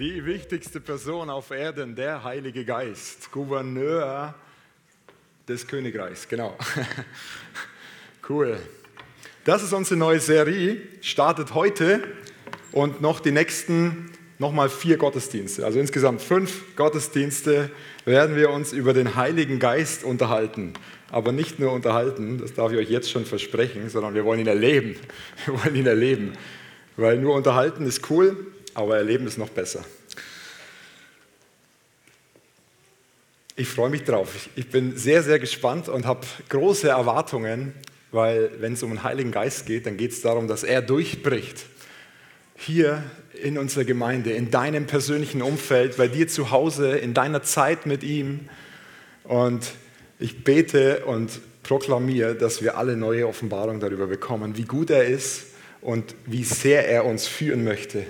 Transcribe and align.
Die 0.00 0.24
wichtigste 0.24 0.80
Person 0.80 1.28
auf 1.28 1.50
Erden, 1.50 1.94
der 1.94 2.24
Heilige 2.24 2.64
Geist, 2.64 3.30
Gouverneur 3.30 4.34
des 5.46 5.66
Königreichs, 5.66 6.26
genau. 6.26 6.56
cool. 8.30 8.58
Das 9.44 9.62
ist 9.62 9.74
unsere 9.74 9.98
neue 9.98 10.18
Serie, 10.18 10.78
startet 11.02 11.52
heute 11.52 12.02
und 12.72 13.02
noch 13.02 13.20
die 13.20 13.30
nächsten 13.30 14.10
nochmal 14.38 14.70
vier 14.70 14.96
Gottesdienste. 14.96 15.66
Also 15.66 15.78
insgesamt 15.78 16.22
fünf 16.22 16.74
Gottesdienste 16.76 17.70
werden 18.06 18.36
wir 18.36 18.48
uns 18.48 18.72
über 18.72 18.94
den 18.94 19.16
Heiligen 19.16 19.58
Geist 19.58 20.02
unterhalten. 20.02 20.72
Aber 21.10 21.30
nicht 21.30 21.58
nur 21.58 21.72
unterhalten, 21.72 22.38
das 22.38 22.54
darf 22.54 22.72
ich 22.72 22.78
euch 22.78 22.88
jetzt 22.88 23.10
schon 23.10 23.26
versprechen, 23.26 23.90
sondern 23.90 24.14
wir 24.14 24.24
wollen 24.24 24.40
ihn 24.40 24.46
erleben. 24.46 24.96
Wir 25.44 25.62
wollen 25.62 25.74
ihn 25.76 25.86
erleben. 25.86 26.32
Weil 26.96 27.18
nur 27.18 27.34
unterhalten 27.34 27.84
ist 27.84 28.10
cool, 28.10 28.46
aber 28.74 28.96
erleben 28.96 29.26
ist 29.26 29.38
noch 29.38 29.50
besser. 29.50 29.84
Ich 33.56 33.68
freue 33.68 33.90
mich 33.90 34.04
drauf. 34.04 34.48
Ich 34.56 34.70
bin 34.70 34.96
sehr, 34.96 35.22
sehr 35.22 35.38
gespannt 35.38 35.88
und 35.88 36.06
habe 36.06 36.26
große 36.48 36.88
Erwartungen, 36.88 37.74
weil 38.10 38.50
wenn 38.58 38.72
es 38.72 38.82
um 38.82 38.90
den 38.90 39.02
Heiligen 39.02 39.32
Geist 39.32 39.66
geht, 39.66 39.84
dann 39.84 39.96
geht 39.96 40.12
es 40.12 40.22
darum, 40.22 40.48
dass 40.48 40.62
er 40.62 40.80
durchbricht. 40.80 41.66
Hier 42.56 43.02
in 43.42 43.58
unserer 43.58 43.84
Gemeinde, 43.84 44.32
in 44.32 44.50
deinem 44.50 44.86
persönlichen 44.86 45.42
Umfeld, 45.42 45.96
bei 45.96 46.08
dir 46.08 46.26
zu 46.26 46.50
Hause, 46.50 46.96
in 46.96 47.12
deiner 47.14 47.42
Zeit 47.42 47.86
mit 47.86 48.02
ihm. 48.02 48.48
Und 49.24 49.72
ich 50.18 50.42
bete 50.42 51.04
und 51.04 51.40
proklamiere, 51.62 52.34
dass 52.34 52.62
wir 52.62 52.78
alle 52.78 52.96
neue 52.96 53.28
Offenbarungen 53.28 53.80
darüber 53.80 54.06
bekommen, 54.06 54.56
wie 54.56 54.64
gut 54.64 54.90
er 54.90 55.04
ist 55.04 55.46
und 55.80 56.14
wie 56.26 56.44
sehr 56.44 56.88
er 56.88 57.04
uns 57.04 57.26
führen 57.26 57.64
möchte. 57.64 58.04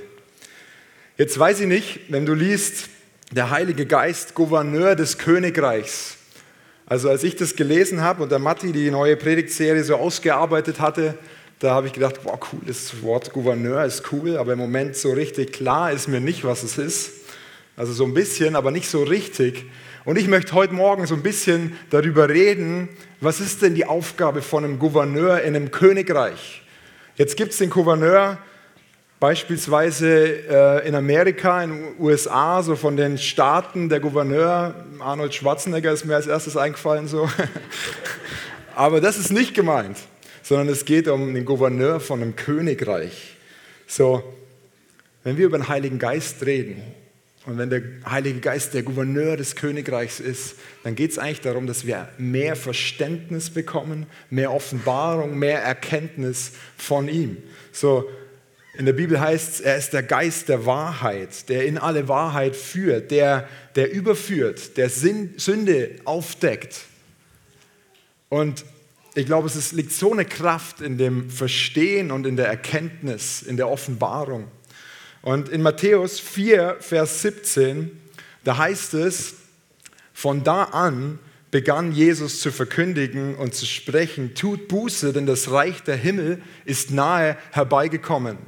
Jetzt 1.21 1.39
weiß 1.39 1.61
ich 1.61 1.67
nicht, 1.67 2.01
wenn 2.09 2.25
du 2.25 2.33
liest, 2.33 2.89
der 3.31 3.51
Heilige 3.51 3.85
Geist, 3.85 4.35
Gouverneur 4.35 4.97
des 4.97 5.19
Königreichs. 5.19 6.17
Also 6.87 7.11
als 7.11 7.23
ich 7.25 7.37
das 7.37 7.57
gelesen 7.57 8.01
habe 8.01 8.23
und 8.23 8.33
der 8.33 8.39
Matti 8.39 8.73
die 8.73 8.91
neue 8.91 9.19
Predigtserie 9.19 9.85
so 9.85 9.97
ausgearbeitet 9.97 10.81
hatte, 10.81 11.19
da 11.59 11.73
habe 11.73 11.89
ich 11.89 11.93
gedacht, 11.93 12.21
wow, 12.25 12.41
cool, 12.51 12.61
das 12.67 13.03
Wort 13.03 13.35
Gouverneur 13.35 13.85
ist 13.85 14.11
cool, 14.13 14.39
aber 14.39 14.55
im 14.55 14.59
Moment 14.61 14.97
so 14.97 15.13
richtig 15.13 15.53
klar 15.53 15.93
ist 15.93 16.09
mir 16.09 16.21
nicht, 16.21 16.43
was 16.45 16.63
es 16.63 16.79
ist. 16.79 17.11
Also 17.77 17.93
so 17.93 18.05
ein 18.05 18.15
bisschen, 18.15 18.57
aber 18.57 18.71
nicht 18.71 18.89
so 18.89 19.03
richtig. 19.03 19.67
Und 20.07 20.17
ich 20.17 20.27
möchte 20.27 20.55
heute 20.55 20.73
Morgen 20.73 21.07
so 21.07 21.15
ein 21.15 21.23
bisschen 21.23 21.77
darüber 21.91 22.31
reden, 22.31 22.89
was 23.21 23.41
ist 23.41 23.61
denn 23.61 23.75
die 23.75 23.85
Aufgabe 23.85 24.41
von 24.41 24.65
einem 24.65 24.79
Gouverneur 24.79 25.43
in 25.43 25.55
einem 25.55 25.71
Königreich? 25.71 26.63
Jetzt 27.17 27.37
gibt 27.37 27.53
es 27.53 27.59
den 27.59 27.69
Gouverneur 27.69 28.39
Beispielsweise 29.21 30.49
äh, 30.49 30.89
in 30.89 30.95
Amerika, 30.95 31.63
in 31.63 31.71
den 31.71 31.95
USA, 31.99 32.63
so 32.63 32.75
von 32.75 32.97
den 32.97 33.19
Staaten, 33.19 33.91
der 33.91 34.01
Gouverneur, 34.01 34.75
Arnold 34.99 35.35
Schwarzenegger 35.35 35.93
ist 35.93 36.07
mir 36.07 36.17
als 36.17 36.27
erstes 36.27 36.57
eingefallen 36.57 37.07
so. 37.07 37.29
Aber 38.75 39.03
das 39.03 39.19
ist 39.19 39.31
nicht 39.31 39.53
gemeint, 39.53 39.99
sondern 40.43 40.69
es 40.69 40.87
geht 40.87 41.07
um 41.07 41.35
den 41.35 41.45
Gouverneur 41.45 42.01
von 42.01 42.23
einem 42.23 42.35
Königreich. 42.35 43.37
So, 43.87 44.23
wenn 45.23 45.37
wir 45.37 45.45
über 45.45 45.59
den 45.59 45.69
Heiligen 45.69 45.99
Geist 45.99 46.47
reden 46.47 46.83
und 47.45 47.59
wenn 47.59 47.69
der 47.69 47.83
Heilige 48.09 48.41
Geist 48.41 48.73
der 48.73 48.85
Gouverneur 48.85 49.37
des 49.37 49.55
Königreichs 49.55 50.21
ist, 50.21 50.55
dann 50.83 50.95
geht 50.95 51.11
es 51.11 51.19
eigentlich 51.19 51.43
darum, 51.43 51.67
dass 51.67 51.87
wir 51.87 52.09
mehr 52.17 52.57
Verständnis 52.57 53.51
bekommen, 53.51 54.07
mehr 54.31 54.51
Offenbarung, 54.51 55.39
mehr 55.39 55.63
Erkenntnis 55.63 56.53
von 56.79 57.07
ihm. 57.07 57.37
So, 57.71 58.09
in 58.81 58.87
der 58.87 58.95
Bibel 58.95 59.21
heißt 59.21 59.57
es, 59.57 59.61
er 59.61 59.77
ist 59.77 59.93
der 59.93 60.03
Geist 60.03 60.49
der 60.49 60.65
Wahrheit, 60.65 61.51
der 61.51 61.67
in 61.67 61.77
alle 61.77 62.09
Wahrheit 62.09 62.57
führt, 62.57 63.11
der, 63.11 63.47
der 63.75 63.93
überführt, 63.93 64.79
der 64.79 64.89
Sünde 64.89 65.97
aufdeckt. 66.07 66.87
Und 68.31 68.65
ich 69.15 69.27
glaube, 69.27 69.49
es 69.49 69.55
ist, 69.55 69.73
liegt 69.73 69.93
so 69.93 70.13
eine 70.13 70.25
Kraft 70.25 70.81
in 70.81 70.97
dem 70.97 71.29
Verstehen 71.29 72.11
und 72.11 72.27
in 72.27 72.37
der 72.37 72.47
Erkenntnis, 72.47 73.43
in 73.43 73.59
der 73.59 73.69
Offenbarung. 73.69 74.49
Und 75.21 75.51
in 75.51 75.61
Matthäus 75.61 76.19
4, 76.19 76.79
Vers 76.81 77.21
17, 77.21 77.91
da 78.45 78.57
heißt 78.57 78.95
es, 78.95 79.35
von 80.15 80.43
da 80.43 80.65
an 80.65 81.19
begann 81.51 81.93
Jesus 81.93 82.41
zu 82.41 82.51
verkündigen 82.51 83.35
und 83.35 83.55
zu 83.55 83.67
sprechen, 83.67 84.35
tut 84.35 84.69
Buße, 84.69 85.13
denn 85.13 85.27
das 85.27 85.51
Reich 85.51 85.83
der 85.83 85.97
Himmel 85.97 86.41
ist 86.65 86.93
nahe 86.93 87.37
herbeigekommen. 87.51 88.39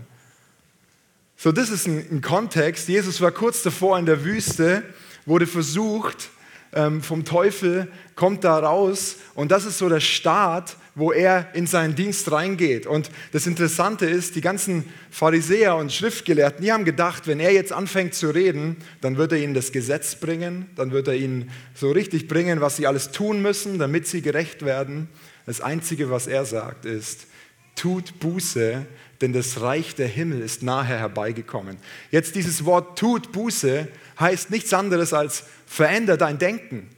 So, 1.42 1.50
das 1.50 1.70
ist 1.70 1.88
ein, 1.88 2.06
ein 2.08 2.20
Kontext. 2.20 2.86
Jesus 2.86 3.20
war 3.20 3.32
kurz 3.32 3.64
davor 3.64 3.98
in 3.98 4.06
der 4.06 4.22
Wüste, 4.22 4.84
wurde 5.26 5.48
versucht 5.48 6.30
ähm, 6.72 7.03
vom 7.03 7.25
Teufel, 7.25 7.91
kommt 8.14 8.44
da 8.44 8.60
raus 8.60 9.16
und 9.34 9.50
das 9.50 9.64
ist 9.64 9.78
so 9.78 9.88
der 9.88 9.98
Start, 9.98 10.76
wo 10.94 11.10
er 11.10 11.52
in 11.54 11.66
seinen 11.66 11.97
Dienst 11.97 12.31
reingeht. 12.31 12.86
Und 12.86 13.10
das 13.32 13.48
Interessante 13.48 14.06
ist, 14.06 14.36
die 14.36 14.41
ganzen 14.41 14.84
Pharisäer 15.10 15.75
und 15.75 15.92
Schriftgelehrten, 15.92 16.64
die 16.64 16.70
haben 16.70 16.84
gedacht, 16.84 17.26
wenn 17.26 17.41
er 17.41 17.52
jetzt 17.52 17.72
anfängt 17.72 18.14
zu 18.14 18.31
reden, 18.31 18.76
dann 19.00 19.16
wird 19.16 19.32
er 19.32 19.38
ihnen 19.38 19.54
das 19.54 19.72
Gesetz 19.72 20.14
bringen, 20.14 20.70
dann 20.76 20.92
wird 20.92 21.08
er 21.08 21.16
ihnen 21.16 21.50
so 21.75 21.91
richtig 21.91 22.28
bringen, 22.28 22.60
was 22.60 22.76
sie 22.76 22.86
alles 22.86 23.10
tun 23.10 23.42
müssen, 23.42 23.81
damit 23.81 24.06
sie 24.06 24.22
gerecht 24.22 24.64
werden. 24.64 25.08
Das 25.47 25.60
Einzige, 25.60 26.08
was 26.08 26.28
er 26.28 26.44
sagt, 26.44 26.84
ist, 26.84 27.26
tut 27.75 28.20
Buße, 28.20 28.86
denn 29.22 29.33
das 29.33 29.60
Reich 29.60 29.94
der 29.94 30.09
Himmel 30.09 30.41
ist 30.41 30.62
nahe 30.62 30.84
herbeigekommen. 30.84 31.78
Jetzt 32.10 32.34
dieses 32.34 32.65
Wort 32.65 32.99
tut 32.99 33.33
Buße 33.33 33.88
heißt 34.19 34.50
nichts 34.50 34.72
anderes 34.75 35.12
als 35.12 35.44
veränder 35.66 36.16
dein 36.16 36.38
Denken. 36.38 36.91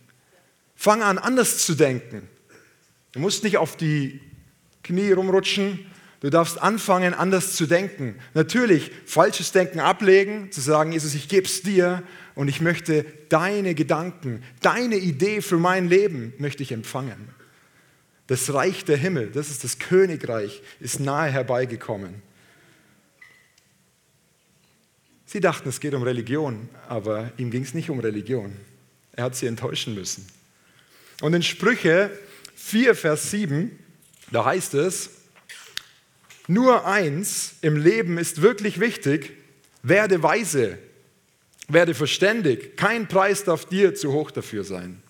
Fang 0.75 1.03
an, 1.03 1.19
anders 1.19 1.65
zu 1.65 1.75
denken. 1.75 2.29
Du 3.13 3.21
musst 3.21 3.45
nicht 3.45 3.59
auf 3.59 3.77
die 3.77 4.21
Knie 4.83 5.13
rumrutschen. 5.13 5.87
Du 6.21 6.31
darfst 6.31 6.61
anfangen, 6.61 7.15
anders 7.15 7.55
zu 7.55 7.67
denken. 7.67 8.17
Natürlich, 8.33 8.91
falsches 9.05 9.53
Denken 9.53 9.79
ablegen, 9.79 10.51
zu 10.51 10.61
sagen, 10.61 10.93
Jesus, 10.93 11.15
ich 11.15 11.29
gebe 11.29 11.47
es 11.47 11.63
dir 11.63 12.03
und 12.34 12.49
ich 12.49 12.61
möchte 12.61 13.05
deine 13.29 13.75
Gedanken, 13.75 14.43
deine 14.63 14.97
Idee 14.97 15.43
für 15.43 15.59
mein 15.59 15.89
Leben 15.89 16.33
möchte 16.39 16.63
ich 16.63 16.73
empfangen. 16.73 17.29
Das 18.27 18.53
Reich 18.53 18.85
der 18.85 18.97
Himmel, 18.97 19.31
das 19.31 19.51
ist 19.51 19.65
das 19.65 19.79
Königreich, 19.79 20.62
ist 20.81 21.01
nahe 21.01 21.31
herbeigekommen. 21.31 22.23
Sie 25.27 25.41
dachten, 25.41 25.69
es 25.69 25.81
geht 25.81 25.95
um 25.95 26.03
Religion, 26.03 26.69
aber 26.89 27.33
ihm 27.37 27.51
ging 27.51 27.65
es 27.65 27.75
nicht 27.75 27.91
um 27.91 27.99
Religion. 27.99 28.57
Er 29.13 29.25
hat 29.25 29.37
sie 29.37 29.47
enttäuschen 29.47 29.95
müssen. 29.95 30.27
Und 31.21 31.34
in 31.34 31.43
Sprüche 31.43 32.11
4, 32.55 32.95
Vers 32.95 33.31
7, 33.31 33.79
da 34.31 34.45
heißt 34.45 34.75
es, 34.75 35.11
nur 36.47 36.87
eins 36.87 37.55
im 37.63 37.77
Leben 37.77 38.19
ist 38.19 38.43
wirklich 38.43 38.81
wichtig, 38.81 39.33
werde 39.83 40.23
weise, 40.23 40.79
werde 41.69 41.95
verständig, 41.95 42.77
kein 42.77 43.09
Preis 43.09 43.45
darf 43.45 43.65
dir 43.65 43.95
zu 43.95 44.13
hoch 44.13 44.31
dafür 44.31 44.65
sein. 44.65 45.03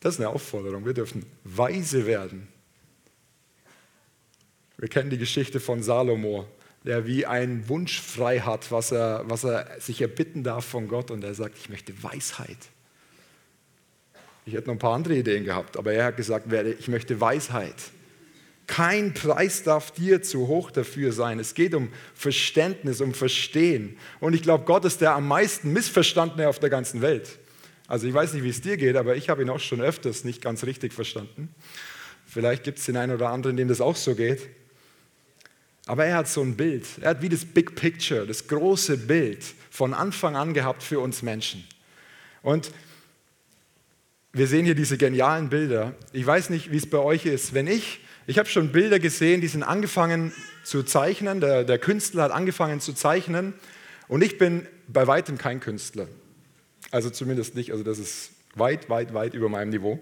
Das 0.00 0.14
ist 0.14 0.20
eine 0.20 0.28
Aufforderung. 0.28 0.86
Wir 0.86 0.94
dürfen 0.94 1.26
weise 1.44 2.06
werden. 2.06 2.48
Wir 4.76 4.88
kennen 4.88 5.10
die 5.10 5.18
Geschichte 5.18 5.58
von 5.58 5.82
Salomo, 5.82 6.46
der 6.84 7.06
wie 7.06 7.26
einen 7.26 7.68
Wunsch 7.68 8.00
frei 8.00 8.40
hat, 8.40 8.70
was 8.70 8.92
er, 8.92 9.24
was 9.26 9.44
er 9.44 9.80
sich 9.80 10.00
erbitten 10.00 10.44
darf 10.44 10.64
von 10.64 10.86
Gott. 10.86 11.10
Und 11.10 11.24
er 11.24 11.34
sagt, 11.34 11.58
ich 11.58 11.68
möchte 11.68 12.00
Weisheit. 12.02 12.58
Ich 14.46 14.54
hätte 14.54 14.68
noch 14.68 14.74
ein 14.74 14.78
paar 14.78 14.94
andere 14.94 15.16
Ideen 15.16 15.44
gehabt, 15.44 15.76
aber 15.76 15.92
er 15.92 16.06
hat 16.06 16.16
gesagt, 16.16 16.50
ich 16.52 16.88
möchte 16.88 17.20
Weisheit. 17.20 17.74
Kein 18.66 19.14
Preis 19.14 19.62
darf 19.62 19.90
dir 19.90 20.22
zu 20.22 20.46
hoch 20.46 20.70
dafür 20.70 21.12
sein. 21.12 21.40
Es 21.40 21.54
geht 21.54 21.74
um 21.74 21.88
Verständnis, 22.14 23.00
um 23.00 23.14
Verstehen. 23.14 23.96
Und 24.20 24.34
ich 24.34 24.42
glaube, 24.42 24.64
Gott 24.64 24.84
ist 24.84 25.00
der 25.00 25.14
am 25.14 25.26
meisten 25.26 25.72
Missverstandene 25.72 26.48
auf 26.48 26.58
der 26.58 26.70
ganzen 26.70 27.02
Welt. 27.02 27.38
Also 27.88 28.06
ich 28.06 28.14
weiß 28.14 28.34
nicht, 28.34 28.44
wie 28.44 28.50
es 28.50 28.60
dir 28.60 28.76
geht, 28.76 28.96
aber 28.96 29.16
ich 29.16 29.30
habe 29.30 29.42
ihn 29.42 29.50
auch 29.50 29.58
schon 29.58 29.80
öfters 29.80 30.22
nicht 30.22 30.42
ganz 30.42 30.62
richtig 30.64 30.92
verstanden. 30.92 31.48
Vielleicht 32.26 32.62
gibt 32.62 32.78
es 32.78 32.84
den 32.84 32.98
einen 32.98 33.14
oder 33.14 33.30
anderen, 33.30 33.56
dem 33.56 33.66
das 33.66 33.80
auch 33.80 33.96
so 33.96 34.14
geht. 34.14 34.48
Aber 35.86 36.04
er 36.04 36.18
hat 36.18 36.28
so 36.28 36.42
ein 36.42 36.54
Bild. 36.54 36.84
Er 37.00 37.10
hat 37.10 37.22
wie 37.22 37.30
das 37.30 37.46
Big 37.46 37.74
Picture, 37.74 38.26
das 38.26 38.46
große 38.46 38.98
Bild 38.98 39.42
von 39.70 39.94
Anfang 39.94 40.36
an 40.36 40.52
gehabt 40.52 40.82
für 40.82 41.00
uns 41.00 41.22
Menschen. 41.22 41.64
Und 42.42 42.70
wir 44.34 44.46
sehen 44.46 44.66
hier 44.66 44.74
diese 44.74 44.98
genialen 44.98 45.48
Bilder. 45.48 45.94
Ich 46.12 46.26
weiß 46.26 46.50
nicht, 46.50 46.70
wie 46.70 46.76
es 46.76 46.88
bei 46.88 46.98
euch 46.98 47.24
ist. 47.24 47.54
Wenn 47.54 47.66
ich, 47.66 48.00
ich 48.26 48.38
habe 48.38 48.50
schon 48.50 48.70
Bilder 48.70 48.98
gesehen, 48.98 49.40
die 49.40 49.48
sind 49.48 49.62
angefangen 49.62 50.34
zu 50.62 50.82
zeichnen. 50.82 51.40
Der, 51.40 51.64
der 51.64 51.78
Künstler 51.78 52.24
hat 52.24 52.32
angefangen 52.32 52.80
zu 52.80 52.92
zeichnen. 52.92 53.54
Und 54.08 54.22
ich 54.22 54.36
bin 54.36 54.66
bei 54.88 55.06
weitem 55.06 55.38
kein 55.38 55.60
Künstler. 55.60 56.06
Also 56.90 57.10
zumindest 57.10 57.54
nicht, 57.54 57.72
also 57.72 57.84
das 57.84 57.98
ist 57.98 58.30
weit, 58.54 58.88
weit, 58.88 59.14
weit 59.14 59.34
über 59.34 59.48
meinem 59.48 59.70
Niveau. 59.70 59.98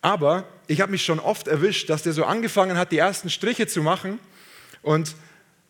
Aber 0.00 0.48
ich 0.66 0.80
habe 0.80 0.92
mich 0.92 1.04
schon 1.04 1.18
oft 1.18 1.48
erwischt, 1.48 1.90
dass 1.90 2.02
der 2.02 2.12
so 2.12 2.24
angefangen 2.24 2.76
hat, 2.76 2.92
die 2.92 2.98
ersten 2.98 3.30
Striche 3.30 3.66
zu 3.66 3.82
machen 3.82 4.18
und 4.82 5.14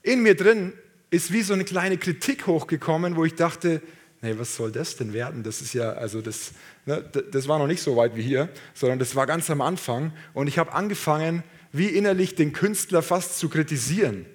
in 0.02 0.22
mir 0.22 0.36
drin 0.36 0.72
ist 1.10 1.32
wie 1.32 1.42
so 1.42 1.54
eine 1.54 1.64
kleine 1.64 1.98
Kritik 1.98 2.46
hochgekommen, 2.46 3.16
wo 3.16 3.24
ich 3.24 3.34
dachte, 3.34 3.80
nee, 4.20 4.34
was 4.36 4.56
soll 4.56 4.72
das 4.72 4.96
denn 4.96 5.12
werden? 5.12 5.42
Das 5.42 5.60
ist 5.60 5.72
ja, 5.72 5.92
also 5.92 6.20
das, 6.20 6.52
ne, 6.86 7.02
das 7.30 7.48
war 7.48 7.58
noch 7.58 7.66
nicht 7.66 7.82
so 7.82 7.96
weit 7.96 8.16
wie 8.16 8.22
hier, 8.22 8.48
sondern 8.74 8.98
das 8.98 9.16
war 9.16 9.26
ganz 9.26 9.48
am 9.50 9.60
Anfang. 9.60 10.12
Und 10.34 10.46
ich 10.46 10.58
habe 10.58 10.72
angefangen, 10.72 11.42
wie 11.72 11.88
innerlich 11.88 12.34
den 12.34 12.52
Künstler 12.52 13.02
fast 13.02 13.38
zu 13.38 13.48
kritisieren. 13.48 14.26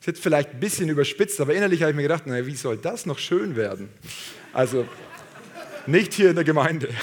Ist 0.00 0.06
jetzt 0.06 0.22
vielleicht 0.22 0.50
ein 0.52 0.60
bisschen 0.60 0.88
überspitzt, 0.88 1.40
aber 1.40 1.54
innerlich 1.54 1.82
habe 1.82 1.90
ich 1.90 1.96
mir 1.96 2.02
gedacht, 2.02 2.26
naja, 2.26 2.46
wie 2.46 2.56
soll 2.56 2.78
das 2.78 3.04
noch 3.04 3.18
schön 3.18 3.54
werden? 3.54 3.90
Also 4.54 4.88
nicht 5.86 6.14
hier 6.14 6.30
in 6.30 6.36
der 6.36 6.44
Gemeinde. 6.44 6.88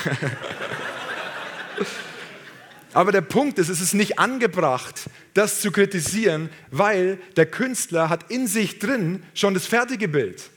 Aber 2.94 3.12
der 3.12 3.22
Punkt 3.22 3.60
ist, 3.60 3.70
es 3.70 3.80
ist 3.80 3.94
nicht 3.94 4.18
angebracht, 4.18 5.02
das 5.36 5.62
zu 5.62 5.72
kritisieren, 5.72 6.50
weil 6.72 7.20
der 7.36 7.46
Künstler 7.46 8.10
hat 8.10 8.32
in 8.32 8.48
sich 8.48 8.80
drin 8.80 9.22
schon 9.36 9.54
das 9.54 9.68
fertige 9.68 10.08
Bild. 10.08 10.50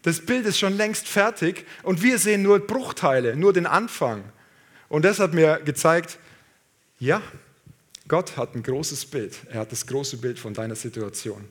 Das 0.00 0.24
Bild 0.24 0.46
ist 0.46 0.58
schon 0.58 0.78
längst 0.78 1.06
fertig 1.06 1.66
und 1.82 2.02
wir 2.02 2.18
sehen 2.18 2.42
nur 2.42 2.60
Bruchteile, 2.60 3.36
nur 3.36 3.52
den 3.52 3.66
Anfang. 3.66 4.24
Und 4.88 5.04
das 5.04 5.18
hat 5.18 5.34
mir 5.34 5.60
gezeigt, 5.62 6.18
ja, 6.98 7.20
Gott 8.08 8.38
hat 8.38 8.54
ein 8.54 8.62
großes 8.62 9.04
Bild. 9.04 9.36
Er 9.50 9.60
hat 9.60 9.72
das 9.72 9.86
große 9.86 10.16
Bild 10.16 10.38
von 10.38 10.54
deiner 10.54 10.76
Situation. 10.76 11.44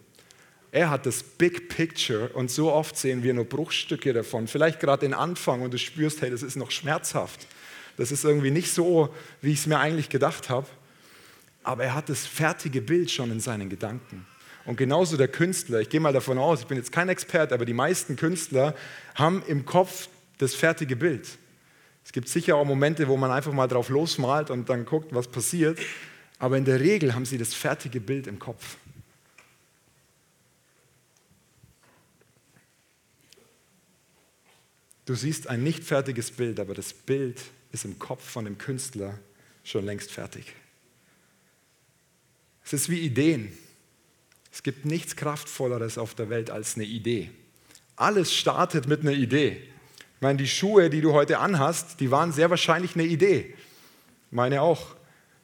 Er 0.72 0.90
hat 0.90 1.06
das 1.06 1.24
Big 1.24 1.70
Picture 1.70 2.30
und 2.30 2.52
so 2.52 2.72
oft 2.72 2.98
sehen 2.98 3.24
wir 3.24 3.34
nur 3.34 3.46
Bruchstücke 3.46 4.12
davon. 4.14 4.48
Vielleicht 4.48 4.80
gerade 4.80 5.02
den 5.02 5.14
Anfang 5.14 5.62
und 5.62 5.74
du 5.74 5.78
spürst, 5.78 6.22
hey, 6.22 6.30
das 6.30 6.44
ist 6.44 6.56
noch 6.56 6.72
schmerzhaft. 6.72 7.48
Das 7.98 8.12
ist 8.12 8.26
irgendwie 8.26 8.52
nicht 8.52 8.74
so, 8.74 9.14
wie 9.42 9.54
ich 9.54 9.60
es 9.60 9.68
mir 9.68 9.80
eigentlich 9.80 10.10
gedacht 10.10 10.50
habe. 10.50 10.68
Aber 11.64 11.84
er 11.84 11.96
hat 11.96 12.10
das 12.10 12.26
fertige 12.26 12.82
Bild 12.82 13.10
schon 13.10 13.32
in 13.32 13.40
seinen 13.40 13.70
Gedanken. 13.70 14.26
Und 14.66 14.78
genauso 14.78 15.16
der 15.16 15.28
Künstler, 15.28 15.80
ich 15.80 15.90
gehe 15.90 16.00
mal 16.00 16.14
davon 16.14 16.38
aus, 16.38 16.62
ich 16.62 16.68
bin 16.68 16.78
jetzt 16.78 16.92
kein 16.92 17.10
Experte, 17.10 17.54
aber 17.54 17.66
die 17.66 17.74
meisten 17.74 18.16
Künstler 18.16 18.76
haben 19.14 19.44
im 19.48 19.66
Kopf 19.66 20.10
das 20.40 20.56
fertige 20.56 20.96
Bild. 20.96 21.28
Es 22.04 22.12
gibt 22.12 22.28
sicher 22.28 22.56
auch 22.56 22.66
Momente, 22.66 23.08
wo 23.08 23.18
man 23.18 23.32
einfach 23.32 23.54
mal 23.54 23.68
drauf 23.68 23.90
losmalt 23.90 24.50
und 24.50 24.70
dann 24.70 24.86
guckt, 24.86 25.14
was 25.14 25.28
passiert. 25.28 25.80
Aber 26.38 26.58
in 26.58 26.66
der 26.66 26.80
Regel 26.80 27.16
haben 27.16 27.26
sie 27.26 27.38
das 27.38 27.54
fertige 27.54 28.00
Bild 28.00 28.28
im 28.28 28.40
Kopf. 28.40 28.78
Du 35.06 35.14
siehst 35.14 35.48
ein 35.48 35.64
nicht 35.64 35.84
fertiges 35.84 36.32
Bild, 36.32 36.60
aber 36.60 36.74
das 36.74 36.94
Bild 36.94 37.40
ist 37.72 37.86
im 37.86 38.00
Kopf 38.00 38.28
von 38.28 38.46
dem 38.46 38.58
Künstler 38.58 39.20
schon 39.64 39.86
längst 39.86 40.12
fertig. 40.12 40.54
Es 42.64 42.74
ist 42.74 42.90
wie 42.90 43.00
Ideen. 43.00 43.56
Es 44.52 44.64
gibt 44.64 44.86
nichts 44.86 45.16
Kraftvolleres 45.16 45.98
auf 45.98 46.16
der 46.16 46.30
Welt 46.30 46.50
als 46.50 46.76
eine 46.76 46.86
Idee. 46.86 47.30
Alles 47.96 48.34
startet 48.34 48.88
mit 48.88 49.02
einer 49.02 49.12
Idee. 49.12 49.62
Ich 49.98 50.22
meine, 50.22 50.38
die 50.38 50.48
Schuhe, 50.48 50.90
die 50.90 51.02
du 51.02 51.14
heute 51.14 51.40
anhast, 51.40 52.00
die 52.00 52.10
waren 52.10 52.32
sehr 52.32 52.50
wahrscheinlich 52.50 52.96
eine 52.96 53.04
Idee. 53.06 53.54
Meine 54.32 54.62
auch. 54.62 54.96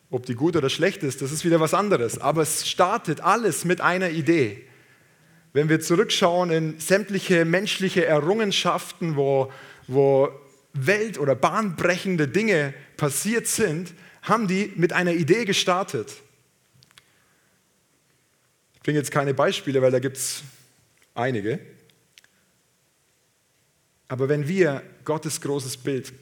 Ob 0.10 0.25
die 0.25 0.36
gut 0.36 0.57
oder 0.57 0.69
schlecht 0.69 1.04
ist, 1.04 1.22
das 1.22 1.31
ist 1.31 1.46
wieder 1.46 1.60
was 1.60 1.74
anderes. 1.74 2.18
Aber 2.18 2.42
es 2.42 2.68
startet 2.68 3.22
alles 3.22 3.64
mit 3.64 3.80
einer 3.80 4.10
Idee. 4.10 4.68
Wenn 5.53 5.69
wir 5.69 5.81
zurückschauen 5.81 6.51
in 6.51 6.80
sämtliche 6.80 7.45
menschliche 7.45 8.06
Errungenschaften, 8.06 9.15
wo, 9.15 9.51
wo 9.88 10.30
welt- 10.74 11.19
oder 11.19 11.36
bahnbrechende 11.36 12.27
Dinge 12.27 12.74
passiert 12.95 13.48
sind, 13.48 13.94
haben 14.21 14.48
die 14.48 14.71
mit 14.75 14.94
einer 14.94 15.13
Idee 15.13 15.45
gestartet. 15.45 16.13
Ich 18.75 18.81
bringe 18.81 18.98
jetzt 18.98 19.12
keine 19.12 19.33
Beispiele, 19.33 19.81
weil 19.81 19.92
da 19.92 20.00
gibt 20.00 20.18
es 20.18 20.44
einige. 21.13 21.59
Aber 24.07 24.30
wenn 24.30 24.47
wir 24.47 24.83
Gottes 25.06 25.42
großes 25.42 25.77
Bild 25.77 26.13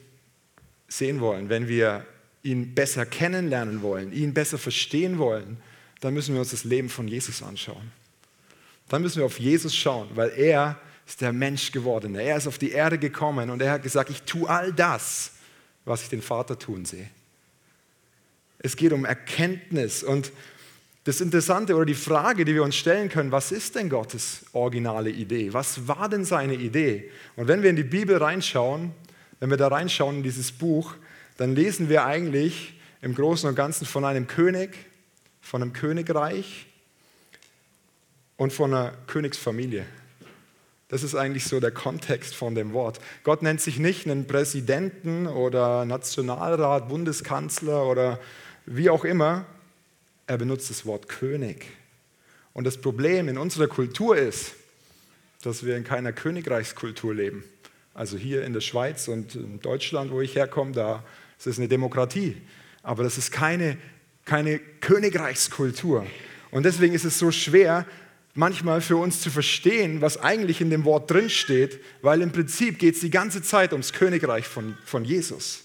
sehen 0.88 1.20
wollen, 1.20 1.48
wenn 1.48 1.68
wir 1.68 2.06
ihn 2.42 2.74
besser 2.74 3.06
kennenlernen 3.06 3.82
wollen, 3.82 4.12
ihn 4.12 4.34
besser 4.34 4.58
verstehen 4.58 5.18
wollen, 5.18 5.58
dann 6.00 6.14
müssen 6.14 6.34
wir 6.34 6.40
uns 6.40 6.50
das 6.50 6.64
Leben 6.64 6.88
von 6.88 7.06
Jesus 7.06 7.42
anschauen. 7.42 7.92
Dann 8.90 9.02
müssen 9.02 9.18
wir 9.18 9.24
auf 9.26 9.38
Jesus 9.38 9.74
schauen, 9.74 10.08
weil 10.14 10.32
er 10.36 10.78
ist 11.06 11.20
der 11.20 11.32
Mensch 11.32 11.70
geworden. 11.70 12.16
Er 12.16 12.36
ist 12.36 12.48
auf 12.48 12.58
die 12.58 12.72
Erde 12.72 12.98
gekommen 12.98 13.48
und 13.48 13.62
er 13.62 13.72
hat 13.72 13.82
gesagt, 13.82 14.10
ich 14.10 14.22
tue 14.22 14.48
all 14.50 14.72
das, 14.72 15.32
was 15.84 16.02
ich 16.02 16.08
den 16.08 16.20
Vater 16.20 16.58
tun 16.58 16.84
sehe. 16.84 17.08
Es 18.58 18.76
geht 18.76 18.92
um 18.92 19.04
Erkenntnis 19.04 20.02
und 20.02 20.32
das 21.04 21.20
Interessante 21.20 21.76
oder 21.76 21.86
die 21.86 21.94
Frage, 21.94 22.44
die 22.44 22.52
wir 22.52 22.64
uns 22.64 22.76
stellen 22.76 23.08
können, 23.08 23.32
was 23.32 23.52
ist 23.52 23.76
denn 23.76 23.88
Gottes 23.88 24.44
originale 24.52 25.10
Idee? 25.10 25.52
Was 25.52 25.86
war 25.88 26.08
denn 26.08 26.24
seine 26.24 26.54
Idee? 26.54 27.10
Und 27.36 27.48
wenn 27.48 27.62
wir 27.62 27.70
in 27.70 27.76
die 27.76 27.84
Bibel 27.84 28.16
reinschauen, 28.18 28.92
wenn 29.38 29.50
wir 29.50 29.56
da 29.56 29.68
reinschauen 29.68 30.16
in 30.16 30.22
dieses 30.24 30.50
Buch, 30.52 30.94
dann 31.36 31.54
lesen 31.54 31.88
wir 31.88 32.04
eigentlich 32.04 32.74
im 33.02 33.14
Großen 33.14 33.48
und 33.48 33.54
Ganzen 33.54 33.86
von 33.86 34.04
einem 34.04 34.26
König, 34.26 34.76
von 35.40 35.62
einem 35.62 35.72
Königreich, 35.72 36.66
und 38.40 38.54
von 38.54 38.72
einer 38.72 38.94
Königsfamilie. 39.06 39.84
Das 40.88 41.02
ist 41.02 41.14
eigentlich 41.14 41.44
so 41.44 41.60
der 41.60 41.72
Kontext 41.72 42.34
von 42.34 42.54
dem 42.54 42.72
Wort. 42.72 42.98
Gott 43.22 43.42
nennt 43.42 43.60
sich 43.60 43.78
nicht 43.78 44.06
einen 44.06 44.26
Präsidenten 44.26 45.26
oder 45.26 45.84
Nationalrat, 45.84 46.88
Bundeskanzler 46.88 47.84
oder 47.84 48.18
wie 48.64 48.88
auch 48.88 49.04
immer. 49.04 49.44
Er 50.26 50.38
benutzt 50.38 50.70
das 50.70 50.86
Wort 50.86 51.06
König. 51.06 51.66
Und 52.54 52.64
das 52.64 52.78
Problem 52.80 53.28
in 53.28 53.36
unserer 53.36 53.66
Kultur 53.68 54.16
ist, 54.16 54.54
dass 55.42 55.66
wir 55.66 55.76
in 55.76 55.84
keiner 55.84 56.14
Königreichskultur 56.14 57.14
leben. 57.14 57.44
Also 57.92 58.16
hier 58.16 58.42
in 58.46 58.54
der 58.54 58.62
Schweiz 58.62 59.06
und 59.06 59.34
in 59.34 59.60
Deutschland, 59.60 60.12
wo 60.12 60.22
ich 60.22 60.34
herkomme, 60.34 60.72
da 60.72 61.04
ist 61.38 61.46
es 61.46 61.58
eine 61.58 61.68
Demokratie. 61.68 62.38
Aber 62.82 63.02
das 63.02 63.18
ist 63.18 63.32
keine, 63.32 63.76
keine 64.24 64.60
Königreichskultur. 64.80 66.06
Und 66.50 66.62
deswegen 66.62 66.94
ist 66.94 67.04
es 67.04 67.18
so 67.18 67.30
schwer, 67.30 67.84
manchmal 68.34 68.80
für 68.80 68.96
uns 68.96 69.20
zu 69.20 69.30
verstehen, 69.30 70.00
was 70.00 70.16
eigentlich 70.16 70.60
in 70.60 70.70
dem 70.70 70.84
Wort 70.84 71.10
drinsteht, 71.10 71.80
weil 72.02 72.22
im 72.22 72.32
Prinzip 72.32 72.78
geht 72.78 72.94
es 72.94 73.00
die 73.00 73.10
ganze 73.10 73.42
Zeit 73.42 73.72
ums 73.72 73.92
Königreich 73.92 74.46
von, 74.46 74.76
von 74.84 75.04
Jesus. 75.04 75.64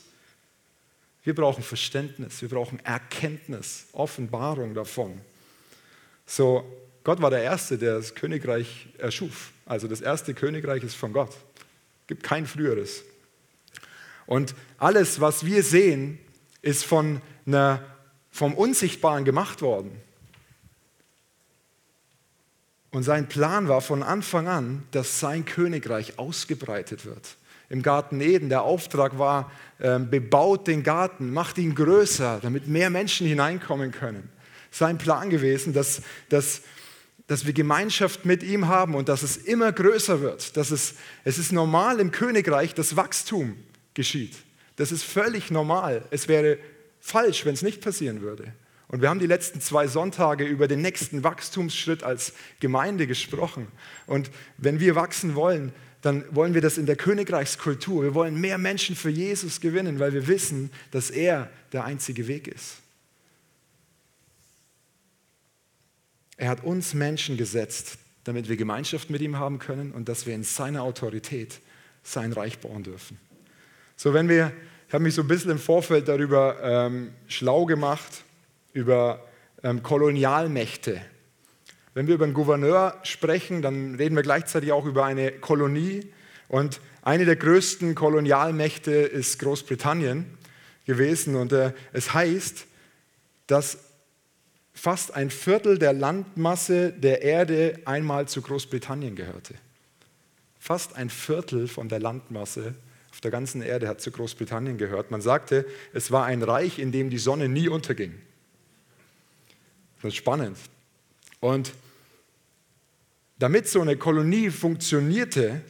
Wir 1.24 1.34
brauchen 1.34 1.64
Verständnis, 1.64 2.42
wir 2.42 2.50
brauchen 2.50 2.80
Erkenntnis, 2.86 3.88
Offenbarung 3.94 4.74
davon. 4.74 5.20
So, 6.26 6.64
Gott 7.04 7.22
war 7.22 7.30
der 7.30 7.44
Erste, 7.44 7.78
der 7.78 7.96
das 7.96 8.16
Königreich 8.16 8.88
erschuf. 8.98 9.52
Also 9.66 9.88
das 9.88 10.02
erste 10.02 10.34
Königreich 10.34 10.84
ist 10.84 10.96
von 10.96 11.14
Gott. 11.14 11.36
Gibt 12.08 12.24
kein 12.24 12.46
früheres. 12.46 13.04
Und 14.28 14.56
alles, 14.78 15.20
was 15.22 15.46
wir 15.46 15.64
sehen, 15.64 16.20
ist 16.62 16.84
von 16.84 17.22
einer, 17.46 17.84
vom 18.32 18.54
Unsichtbaren 18.56 19.24
gemacht 19.24 19.62
worden. 19.62 19.92
Und 22.96 23.04
sein 23.04 23.28
Plan 23.28 23.68
war 23.68 23.82
von 23.82 24.04
Anfang 24.04 24.48
an, 24.48 24.84
dass 24.92 25.20
sein 25.20 25.44
Königreich 25.44 26.18
ausgebreitet 26.18 27.06
wird. 27.06 27.36
Im 27.68 27.82
Garten 27.82 28.22
Eden, 28.22 28.48
der 28.48 28.62
Auftrag 28.62 29.20
war, 29.20 29.52
ähm, 29.82 30.10
bebaut 30.10 30.66
den 30.66 30.82
Garten, 30.82 31.34
macht 31.34 31.58
ihn 31.58 31.76
größer, 31.76 32.40
damit 32.42 32.70
mehr 32.70 32.90
Menschen 32.90 33.28
hineinkommen 33.28 33.92
können. 33.92 34.30
Sein 34.72 34.98
Plan 34.98 35.30
gewesen, 35.30 35.74
dass, 35.74 36.04
dass, 36.30 36.62
dass 37.28 37.46
wir 37.46 37.52
Gemeinschaft 37.52 38.24
mit 38.24 38.44
ihm 38.44 38.70
haben 38.70 38.96
und 38.96 39.10
dass 39.10 39.24
es 39.24 39.36
immer 39.36 39.74
größer 39.74 40.22
wird. 40.22 40.56
Dass 40.56 40.72
es, 40.72 40.94
es 41.26 41.38
ist 41.38 41.52
normal 41.52 42.00
im 42.00 42.12
Königreich, 42.12 42.76
dass 42.76 42.96
Wachstum 42.96 43.58
geschieht. 43.94 44.38
Das 44.78 44.94
ist 44.94 45.04
völlig 45.04 45.52
normal. 45.52 46.06
Es 46.12 46.30
wäre 46.30 46.60
falsch, 47.02 47.44
wenn 47.44 47.56
es 47.56 47.62
nicht 47.62 47.82
passieren 47.82 48.22
würde. 48.22 48.54
Und 48.96 49.02
wir 49.02 49.10
haben 49.10 49.20
die 49.20 49.28
letzten 49.28 49.60
zwei 49.60 49.88
Sonntage 49.88 50.46
über 50.46 50.70
den 50.70 50.82
nächsten 50.82 51.22
Wachstumsschritt 51.22 52.04
als 52.04 52.32
Gemeinde 52.62 53.08
gesprochen. 53.08 53.68
Und 54.08 54.32
wenn 54.58 54.80
wir 54.80 54.96
wachsen 54.96 55.36
wollen, 55.36 55.74
dann 56.02 56.24
wollen 56.34 56.54
wir 56.54 56.62
das 56.62 56.78
in 56.78 56.86
der 56.86 56.96
Königreichskultur. 56.96 58.04
Wir 58.04 58.14
wollen 58.14 58.40
mehr 58.40 58.58
Menschen 58.58 58.96
für 58.96 59.10
Jesus 59.10 59.60
gewinnen, 59.60 60.00
weil 60.00 60.14
wir 60.14 60.30
wissen, 60.30 60.72
dass 60.92 61.10
er 61.10 61.50
der 61.74 61.84
einzige 61.84 62.30
Weg 62.30 62.48
ist. 62.48 62.78
Er 66.38 66.48
hat 66.48 66.64
uns 66.64 66.94
Menschen 66.94 67.36
gesetzt, 67.36 67.98
damit 68.24 68.48
wir 68.48 68.56
Gemeinschaft 68.56 69.10
mit 69.10 69.22
ihm 69.22 69.38
haben 69.38 69.60
können 69.60 69.92
und 69.92 70.08
dass 70.08 70.26
wir 70.26 70.34
in 70.34 70.46
seiner 70.46 70.84
Autorität 70.84 71.60
sein 72.02 72.32
Reich 72.32 72.60
bauen 72.60 72.84
dürfen. 72.84 73.18
So, 73.98 74.14
wenn 74.14 74.30
wir, 74.30 74.54
ich 74.88 74.94
habe 74.94 75.04
mich 75.04 75.16
so 75.16 75.22
ein 75.22 75.28
bisschen 75.28 75.52
im 75.52 75.60
Vorfeld 75.60 76.08
darüber 76.08 76.64
ähm, 76.64 77.12
schlau 77.28 77.66
gemacht, 77.66 78.24
über 78.76 79.24
ähm, 79.64 79.82
Kolonialmächte. 79.82 81.02
Wenn 81.96 82.08
wir 82.08 82.16
über 82.16 82.26
einen 82.26 82.34
Gouverneur 82.34 83.00
sprechen, 83.04 83.62
dann 83.62 83.96
reden 83.96 84.16
wir 84.16 84.22
gleichzeitig 84.22 84.74
auch 84.74 84.86
über 84.86 85.06
eine 85.06 85.32
Kolonie. 85.32 86.12
Und 86.50 86.82
eine 87.02 87.26
der 87.26 87.38
größten 87.38 87.96
Kolonialmächte 87.96 88.92
ist 88.92 89.40
Großbritannien 89.40 90.26
gewesen. 90.86 91.38
Und 91.38 91.54
äh, 91.54 91.72
es 91.94 92.14
heißt, 92.14 92.68
dass 93.48 93.80
fast 94.74 95.16
ein 95.16 95.30
Viertel 95.30 95.80
der 95.80 95.94
Landmasse 95.94 96.92
der 96.92 97.22
Erde 97.22 97.80
einmal 97.86 98.28
zu 98.28 98.42
Großbritannien 98.42 99.16
gehörte. 99.16 99.56
Fast 100.60 100.98
ein 100.98 101.10
Viertel 101.10 101.70
von 101.70 101.88
der 101.88 102.00
Landmasse 102.00 102.76
auf 103.10 103.22
der 103.22 103.32
ganzen 103.32 103.62
Erde 103.62 103.88
hat 103.88 104.02
zu 104.02 104.12
Großbritannien 104.12 104.78
gehört. 104.78 105.12
Man 105.12 105.22
sagte, 105.22 105.66
es 105.94 106.12
war 106.12 106.26
ein 106.26 106.44
Reich, 106.44 106.78
in 106.78 106.92
dem 106.92 107.10
die 107.10 107.20
Sonne 107.20 107.48
nie 107.48 107.70
unterging. 107.70 108.16
Das 110.06 110.14
ist 110.14 110.18
spannend. 110.18 110.56
Und 111.40 111.74
damit 113.40 113.68
so 113.68 113.82
eine 113.82 113.98
Kolonie 113.98 114.52
funktionierte, 114.52 115.64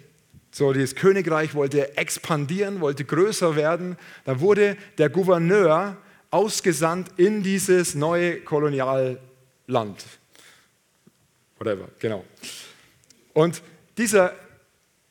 so 0.51 0.73
dieses 0.73 0.93
Königreich 0.93 1.55
wollte 1.55 1.95
expandieren, 1.95 2.81
wollte 2.81 3.05
größer 3.05 3.55
werden, 3.55 3.95
da 4.25 4.41
wurde 4.41 4.75
der 4.97 5.07
Gouverneur 5.07 5.95
ausgesandt 6.31 7.11
in 7.15 7.43
dieses 7.43 7.95
neue 7.95 8.41
Kolonialland. 8.41 9.19
Whatever, 11.57 11.87
genau. 11.99 12.25
Und 13.31 13.61
dieser 13.97 14.35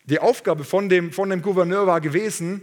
die 0.05 0.19
Aufgabe 0.19 0.65
von 0.65 0.91
dem, 0.91 1.15
von 1.15 1.31
dem 1.31 1.41
Gouverneur 1.41 1.87
war 1.87 2.03
gewesen, 2.03 2.61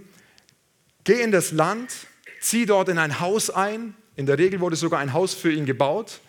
geh 1.05 1.23
in 1.23 1.31
das 1.31 1.53
Land, 1.53 1.91
zieh 2.39 2.67
dort 2.67 2.87
in 2.89 2.99
ein 2.99 3.19
Haus 3.19 3.49
ein. 3.49 3.95
In 4.15 4.27
der 4.27 4.37
Regel 4.37 4.59
wurde 4.59 4.75
sogar 4.75 4.99
ein 4.99 5.13
Haus 5.13 5.33
für 5.33 5.51
ihn 5.51 5.65
gebaut. 5.65 6.21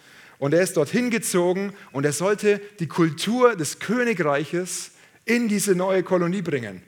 Und 0.43 0.55
er 0.55 0.63
ist 0.63 0.77
dorthin 0.77 1.11
gezogen 1.11 1.73
und 1.93 2.05
er 2.05 2.13
sollte 2.13 2.61
die 2.81 2.89
Kultur 2.89 3.55
des 3.55 3.79
Königreiches 3.79 4.91
in 5.25 5.47
diese 5.47 5.77
neue 5.77 6.03
Kolonie 6.03 6.43
bringen. 6.43 6.83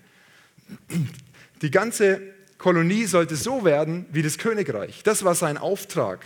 Die 1.62 1.70
ganze 1.70 2.20
Kolonie 2.58 3.04
sollte 3.04 3.36
so 3.36 3.64
werden 3.64 4.06
wie 4.10 4.22
das 4.22 4.38
Königreich. 4.38 5.04
Das 5.04 5.22
war 5.22 5.36
sein 5.36 5.56
Auftrag. 5.56 6.24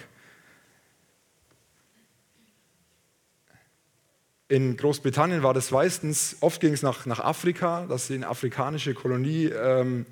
In 4.48 4.78
Großbritannien 4.78 5.42
war 5.42 5.52
das 5.52 5.70
meistens, 5.70 6.38
oft 6.40 6.62
ging 6.62 6.72
es 6.72 6.80
nach, 6.80 7.04
nach 7.04 7.20
Afrika, 7.20 7.84
dass 7.90 8.06
sie 8.06 8.14
eine 8.14 8.28
afrikanische 8.28 8.94
Kolonie 8.94 9.48
ähm, 9.48 10.06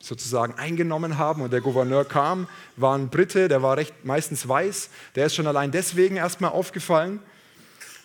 sozusagen 0.00 0.54
eingenommen 0.54 1.18
haben 1.18 1.42
und 1.42 1.52
der 1.52 1.60
Gouverneur 1.60 2.06
kam, 2.06 2.48
war 2.76 2.96
ein 2.96 3.10
Brite, 3.10 3.48
der 3.48 3.62
war 3.62 3.76
recht 3.76 4.04
meistens 4.04 4.48
weiß, 4.48 4.88
der 5.14 5.26
ist 5.26 5.34
schon 5.34 5.46
allein 5.46 5.70
deswegen 5.70 6.16
erstmal 6.16 6.50
aufgefallen 6.50 7.20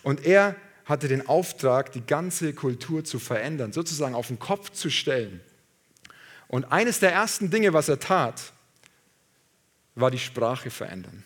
und 0.02 0.24
er 0.24 0.54
hatte 0.84 1.08
den 1.08 1.26
Auftrag, 1.26 1.90
die 1.92 2.06
ganze 2.06 2.52
Kultur 2.52 3.02
zu 3.02 3.18
verändern, 3.18 3.72
sozusagen 3.72 4.14
auf 4.14 4.28
den 4.28 4.38
Kopf 4.38 4.70
zu 4.70 4.88
stellen. 4.88 5.40
Und 6.48 6.70
eines 6.70 7.00
der 7.00 7.12
ersten 7.12 7.50
Dinge, 7.50 7.72
was 7.72 7.88
er 7.88 7.98
tat, 7.98 8.52
war 9.96 10.12
die 10.12 10.18
Sprache 10.18 10.70
verändern. 10.70 11.24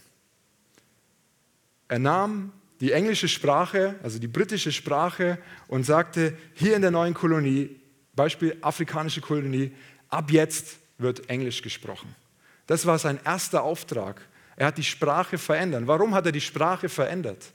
Er 1.88 1.98
nahm 1.98 2.52
die 2.80 2.92
englische 2.92 3.28
Sprache, 3.28 3.96
also 4.02 4.18
die 4.18 4.28
britische 4.28 4.72
Sprache, 4.72 5.38
und 5.68 5.84
sagte, 5.84 6.34
hier 6.54 6.76
in 6.76 6.82
der 6.82 6.90
neuen 6.90 7.12
Kolonie, 7.12 7.76
Beispiel 8.14 8.56
afrikanische 8.62 9.20
Kolonie, 9.20 9.72
ab 10.10 10.30
jetzt 10.30 10.78
wird 10.98 11.28
Englisch 11.30 11.62
gesprochen. 11.62 12.14
Das 12.66 12.86
war 12.86 12.98
sein 12.98 13.18
erster 13.24 13.62
Auftrag. 13.62 14.20
Er 14.56 14.66
hat 14.66 14.78
die 14.78 14.84
Sprache 14.84 15.38
verändert. 15.38 15.86
Warum 15.86 16.14
hat 16.14 16.26
er 16.26 16.32
die 16.32 16.40
Sprache 16.40 16.88
verändert? 16.88 17.52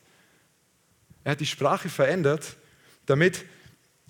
Er 1.24 1.34
hat 1.34 1.40
die 1.40 1.46
Sprache 1.46 1.90
verändert, 1.90 2.56
damit, 3.06 3.46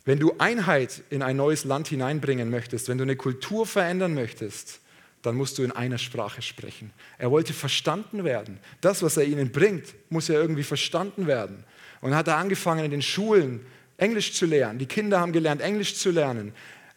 wenn 0.05 0.19
du 0.19 0.35
Einheit 0.37 1.03
in 1.09 1.21
ein 1.21 1.37
neues 1.37 1.65
Land 1.65 1.87
hineinbringen 1.87 2.49
möchtest, 2.49 2.87
wenn 2.87 2.97
du 2.97 3.03
eine 3.03 3.15
Kultur 3.15 3.65
verändern 3.65 4.13
möchtest, 4.13 4.79
dann 5.21 5.35
musst 5.35 5.57
du 5.57 5.63
in 5.63 5.71
einer 5.71 5.97
Sprache 5.97 6.41
sprechen. 6.41 6.93
Er 7.17 7.31
wollte 7.31 7.53
verstanden 7.53 8.23
werden. 8.23 8.59
Das, 8.81 9.01
was 9.01 9.17
er 9.17 9.25
ihnen 9.25 9.51
bringt, 9.51 9.93
muss 10.09 10.27
ja 10.27 10.35
irgendwie 10.35 10.63
verstanden 10.63 11.27
werden. 11.27 11.63
Und 12.01 12.15
hat 12.15 12.27
er 12.27 12.37
angefangen 12.37 12.85
in 12.85 12.91
den 12.91 13.01
Schulen 13.01 13.65
Englisch 13.97 14.33
zu 14.33 14.45
lernen. 14.45 14.77
Die 14.77 14.85
Kinder 14.85 15.19
haben 15.19 15.31
gelernt, 15.31 15.61
Englisch 15.61 15.95
zu 15.95 16.11
lernen. 16.11 16.53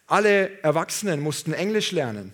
Alle 0.09 0.61
Erwachsenen 0.63 1.19
mussten 1.19 1.53
Englisch 1.53 1.91
lernen. 1.91 2.33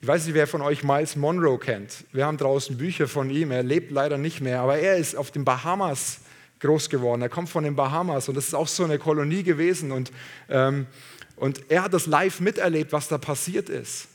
Ich 0.00 0.08
weiß 0.08 0.26
nicht, 0.26 0.34
wer 0.34 0.48
von 0.48 0.60
euch 0.60 0.82
Miles 0.82 1.14
Monroe 1.14 1.56
kennt. 1.56 2.04
Wir 2.10 2.26
haben 2.26 2.36
draußen 2.36 2.76
Bücher 2.76 3.06
von 3.06 3.30
ihm. 3.30 3.52
Er 3.52 3.62
lebt 3.62 3.92
leider 3.92 4.18
nicht 4.18 4.40
mehr, 4.40 4.60
aber 4.60 4.78
er 4.78 4.96
ist 4.96 5.14
auf 5.14 5.30
den 5.30 5.44
Bahamas 5.44 6.18
groß 6.58 6.90
geworden. 6.90 7.22
Er 7.22 7.28
kommt 7.28 7.48
von 7.48 7.62
den 7.62 7.76
Bahamas 7.76 8.28
und 8.28 8.34
das 8.34 8.48
ist 8.48 8.54
auch 8.54 8.66
so 8.66 8.82
eine 8.82 8.98
Kolonie 8.98 9.44
gewesen. 9.44 9.92
Und, 9.92 10.10
ähm, 10.48 10.88
und 11.36 11.70
er 11.70 11.84
hat 11.84 11.94
das 11.94 12.06
live 12.06 12.40
miterlebt, 12.40 12.92
was 12.92 13.06
da 13.06 13.16
passiert 13.16 13.68
ist. 13.68 14.08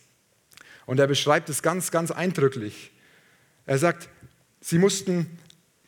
Und 0.85 0.99
er 0.99 1.07
beschreibt 1.07 1.47
es 1.47 1.61
ganz, 1.61 1.91
ganz 1.91 2.11
eindrücklich. 2.11 2.91
Er 3.65 3.77
sagt, 3.77 4.09
sie 4.59 4.79
mussten 4.79 5.39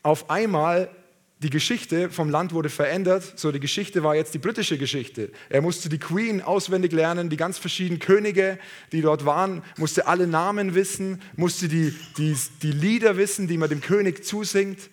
auf 0.03 0.29
einmal, 0.29 0.89
die 1.39 1.51
Geschichte 1.51 2.09
vom 2.09 2.29
Land 2.29 2.51
wurde 2.51 2.69
verändert, 2.69 3.33
so 3.35 3.51
die 3.51 3.59
Geschichte 3.59 4.03
war 4.03 4.15
jetzt 4.15 4.33
die 4.33 4.39
britische 4.39 4.77
Geschichte. 4.79 5.31
Er 5.49 5.61
musste 5.61 5.87
die 5.87 5.99
Queen 5.99 6.41
auswendig 6.41 6.91
lernen, 6.91 7.29
die 7.29 7.37
ganz 7.37 7.59
verschiedenen 7.59 7.99
Könige, 7.99 8.57
die 8.91 9.01
dort 9.01 9.23
waren, 9.25 9.61
musste 9.77 10.07
alle 10.07 10.25
Namen 10.25 10.73
wissen, 10.73 11.21
musste 11.35 11.67
die, 11.67 11.93
die, 12.17 12.35
die 12.63 12.71
Lieder 12.71 13.17
wissen, 13.17 13.47
die 13.47 13.57
man 13.57 13.69
dem 13.69 13.81
König 13.81 14.25
zusingt. 14.25 14.89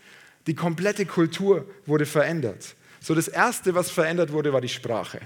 Die 0.47 0.55
komplette 0.55 1.07
Kultur 1.07 1.67
wurde 1.87 2.05
verändert. 2.05 2.75
So 3.01 3.15
das 3.15 3.29
Erste, 3.29 3.75
was 3.75 3.91
verändert 3.91 4.31
wurde, 4.31 4.53
war 4.53 4.61
die 4.61 4.69
Sprache. 4.69 5.21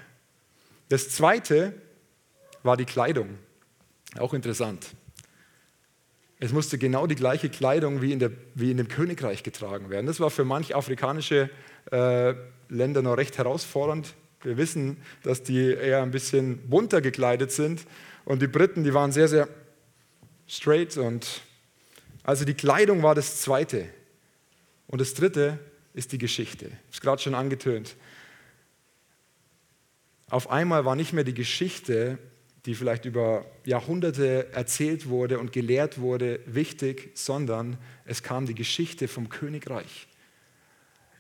Das 0.89 1.09
Zweite 1.11 1.75
war 2.63 2.77
die 2.77 2.85
Kleidung. 2.85 3.39
Auch 4.19 4.35
interessant. 4.35 4.87
Es 6.41 6.53
musste 6.53 6.79
genau 6.79 7.07
die 7.07 7.17
gleiche 7.17 7.49
Kleidung 7.49 8.01
wie 8.01 8.13
in, 8.13 8.21
der, 8.21 8.31
wie 8.55 8.71
in 8.71 8.77
dem 8.77 8.89
Königreich 8.89 9.43
getragen 9.43 9.91
werden. 9.91 10.07
Das 10.07 10.21
war 10.21 10.31
für 10.31 10.45
manche 10.45 10.77
afrikanische 10.77 11.51
äh, 11.91 12.35
Länder 12.69 13.03
noch 13.03 13.17
recht 13.17 13.39
herausfordernd. 13.39 14.15
Wir 14.43 14.57
wissen, 14.57 14.99
dass 15.25 15.43
die 15.43 15.73
eher 15.73 16.03
ein 16.03 16.13
bisschen 16.13 16.59
bunter 16.69 17.01
gekleidet 17.01 17.51
sind 17.51 17.85
und 18.25 18.41
die 18.41 18.47
Briten, 18.47 18.85
die 18.85 18.95
waren 18.95 19.11
sehr, 19.11 19.27
sehr 19.27 19.49
straight 20.47 20.97
und 20.97 21.43
also 22.23 22.45
die 22.45 22.55
Kleidung 22.55 23.03
war 23.03 23.17
das 23.17 23.41
Zweite. 23.41 23.87
Und 24.87 25.01
das 25.01 25.15
Dritte 25.15 25.59
ist 25.93 26.13
die 26.13 26.19
Geschichte. 26.19 26.67
Ich 26.91 26.97
es 26.97 27.01
gerade 27.01 27.21
schon 27.21 27.35
angetönt. 27.35 27.97
Auf 30.31 30.51
einmal 30.51 30.85
war 30.85 30.95
nicht 30.95 31.13
mehr 31.13 31.25
die 31.25 31.35
Geschichte 31.35 32.19
die 32.69 32.75
vielleicht 32.75 33.07
über 33.07 33.47
Jahrhunderte 33.65 34.53
erzählt 34.53 35.09
wurde 35.09 35.39
und 35.39 35.53
gelehrt 35.53 35.99
wurde, 35.99 36.41
wichtig, 36.45 37.11
sondern 37.15 37.79
es 38.05 38.23
kam 38.23 38.45
die 38.45 38.55
Geschichte 38.55 39.09
vom 39.09 39.31
Königreich. 39.31 40.07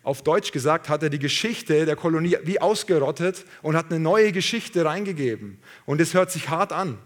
Auf 0.02 0.20
Deutsch 0.20 0.52
gesagt 0.52 0.90
hat 0.90 1.02
er 1.02 1.08
die 1.08 1.18
Geschichte 1.18 1.86
der 1.86 1.96
Kolonie 1.96 2.36
wie 2.42 2.60
ausgerottet 2.60 3.46
und 3.62 3.76
hat 3.76 3.86
eine 3.86 3.98
neue 3.98 4.30
Geschichte 4.30 4.84
reingegeben. 4.84 5.58
Und 5.86 6.02
es 6.02 6.12
hört 6.12 6.30
sich 6.30 6.50
hart 6.50 6.70
an, 6.70 6.98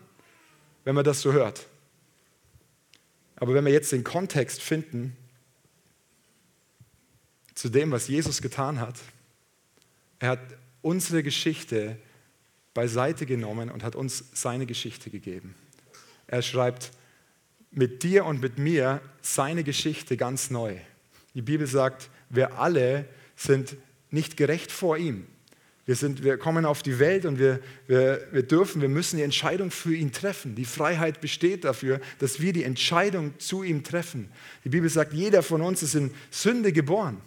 wenn 0.82 0.96
man 0.96 1.04
das 1.04 1.20
so 1.20 1.32
hört. 1.32 1.68
Aber 3.36 3.54
wenn 3.54 3.64
wir 3.64 3.72
jetzt 3.72 3.92
den 3.92 4.02
Kontext 4.02 4.60
finden 4.60 5.16
zu 7.54 7.68
dem, 7.68 7.92
was 7.92 8.08
Jesus 8.08 8.42
getan 8.42 8.80
hat, 8.80 8.98
er 10.18 10.30
hat 10.30 10.40
unsere 10.80 11.22
Geschichte 11.22 11.96
beiseite 12.74 13.26
genommen 13.26 13.70
und 13.70 13.82
hat 13.82 13.96
uns 13.96 14.24
seine 14.32 14.66
Geschichte 14.66 15.10
gegeben. 15.10 15.54
Er 16.26 16.42
schreibt 16.42 16.92
mit 17.70 18.02
dir 18.02 18.24
und 18.24 18.40
mit 18.40 18.58
mir 18.58 19.00
seine 19.20 19.64
Geschichte 19.64 20.16
ganz 20.16 20.50
neu. 20.50 20.76
Die 21.34 21.42
Bibel 21.42 21.66
sagt, 21.66 22.10
wir 22.28 22.58
alle 22.58 23.06
sind 23.36 23.76
nicht 24.10 24.36
gerecht 24.36 24.70
vor 24.70 24.96
ihm. 24.96 25.26
Wir, 25.84 25.96
sind, 25.96 26.22
wir 26.22 26.38
kommen 26.38 26.64
auf 26.64 26.82
die 26.82 26.98
Welt 27.00 27.24
und 27.24 27.38
wir, 27.38 27.60
wir, 27.88 28.28
wir 28.30 28.44
dürfen, 28.44 28.80
wir 28.80 28.88
müssen 28.88 29.16
die 29.16 29.22
Entscheidung 29.22 29.70
für 29.70 29.94
ihn 29.94 30.12
treffen. 30.12 30.54
Die 30.54 30.64
Freiheit 30.64 31.20
besteht 31.20 31.64
dafür, 31.64 32.00
dass 32.20 32.40
wir 32.40 32.52
die 32.52 32.62
Entscheidung 32.62 33.38
zu 33.38 33.64
ihm 33.64 33.82
treffen. 33.82 34.30
Die 34.64 34.68
Bibel 34.68 34.88
sagt, 34.88 35.12
jeder 35.12 35.42
von 35.42 35.60
uns 35.60 35.82
ist 35.82 35.94
in 35.94 36.12
Sünde 36.30 36.72
geboren. 36.72 37.20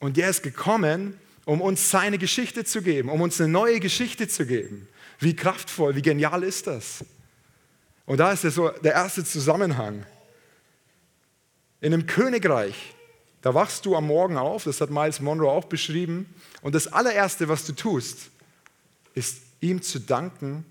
Und 0.00 0.18
er 0.18 0.28
ist 0.28 0.42
gekommen, 0.42 1.14
um 1.48 1.62
uns 1.62 1.90
seine 1.90 2.18
Geschichte 2.18 2.62
zu 2.62 2.82
geben, 2.82 3.08
um 3.08 3.22
uns 3.22 3.40
eine 3.40 3.50
neue 3.50 3.80
Geschichte 3.80 4.28
zu 4.28 4.44
geben. 4.44 4.86
Wie 5.18 5.34
kraftvoll, 5.34 5.94
wie 5.94 6.02
genial 6.02 6.42
ist 6.42 6.66
das? 6.66 7.02
Und 8.04 8.18
da 8.18 8.32
ist 8.32 8.44
ja 8.44 8.50
so 8.50 8.68
der 8.68 8.92
erste 8.92 9.24
Zusammenhang. 9.24 10.04
In 11.80 11.94
einem 11.94 12.04
Königreich, 12.04 12.94
da 13.40 13.54
wachst 13.54 13.86
du 13.86 13.96
am 13.96 14.08
Morgen 14.08 14.36
auf, 14.36 14.64
das 14.64 14.82
hat 14.82 14.90
Miles 14.90 15.20
Monroe 15.20 15.50
auch 15.50 15.64
beschrieben, 15.64 16.26
und 16.60 16.74
das 16.74 16.86
allererste, 16.86 17.48
was 17.48 17.64
du 17.64 17.72
tust, 17.72 18.28
ist 19.14 19.38
ihm 19.62 19.80
zu 19.80 20.00
danken 20.00 20.66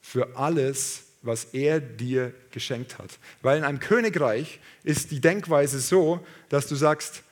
für 0.00 0.36
alles, 0.36 1.04
was 1.22 1.44
er 1.52 1.78
dir 1.78 2.34
geschenkt 2.50 2.98
hat. 2.98 3.10
Weil 3.42 3.58
in 3.58 3.64
einem 3.64 3.78
Königreich 3.78 4.58
ist 4.82 5.12
die 5.12 5.20
Denkweise 5.20 5.78
so, 5.78 6.26
dass 6.48 6.66
du 6.66 6.74
sagst, 6.74 7.22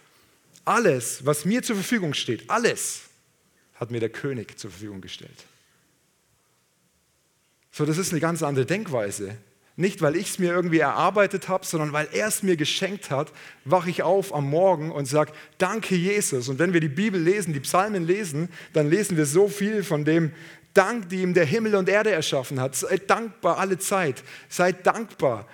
alles, 0.64 1.25
was 1.25 1.44
mir 1.44 1.62
zur 1.62 1.76
Verfügung 1.76 2.14
steht, 2.14 2.49
alles 2.49 3.02
hat 3.75 3.90
mir 3.90 4.00
der 4.00 4.09
König 4.09 4.59
zur 4.59 4.71
Verfügung 4.71 5.00
gestellt. 5.00 5.44
So, 7.73 7.85
das 7.85 7.99
ist 7.99 8.12
eine 8.12 8.21
ganz 8.21 8.42
andere 8.42 8.66
Denkweise. 8.66 9.37
Nicht, 9.76 10.00
weil 10.02 10.14
ich 10.14 10.30
es 10.30 10.38
mir 10.38 10.52
irgendwie 10.52 10.78
erarbeitet 10.78 11.49
habe, 11.49 11.66
sondern 11.66 11.92
weil 11.92 12.06
er 12.12 12.28
es 12.28 12.44
mir 12.44 12.56
geschenkt 12.56 13.11
hat, 13.11 13.33
wache 13.64 13.90
ich 13.90 14.04
auf 14.04 14.33
am 14.33 14.49
Morgen 14.49 14.92
und 14.92 15.06
sage, 15.06 15.33
danke 15.59 15.97
Jesus. 15.97 16.49
Und 16.49 16.61
wenn 16.61 16.73
wir 16.73 16.80
die 16.80 16.88
Bibel 16.88 17.21
lesen, 17.21 17.52
die 17.52 17.61
Psalmen 17.61 18.06
lesen, 18.06 18.49
dann 18.73 18.88
lesen 18.88 19.16
wir 19.16 19.26
so 19.26 19.49
viel 19.49 19.83
von 19.83 20.04
dem 20.04 20.30
Dank, 20.75 21.09
die 21.09 21.23
ihm 21.23 21.35
der 21.35 21.44
Himmel 21.44 21.75
und 21.75 21.88
Erde 21.88 22.12
erschaffen 22.12 22.61
hat. 22.61 22.76
Seid 22.76 23.11
dankbar 23.11 23.59
alle 23.59 23.78
Zeit. 23.78 24.23
Seid 24.49 24.87
dankbar. 24.87 25.49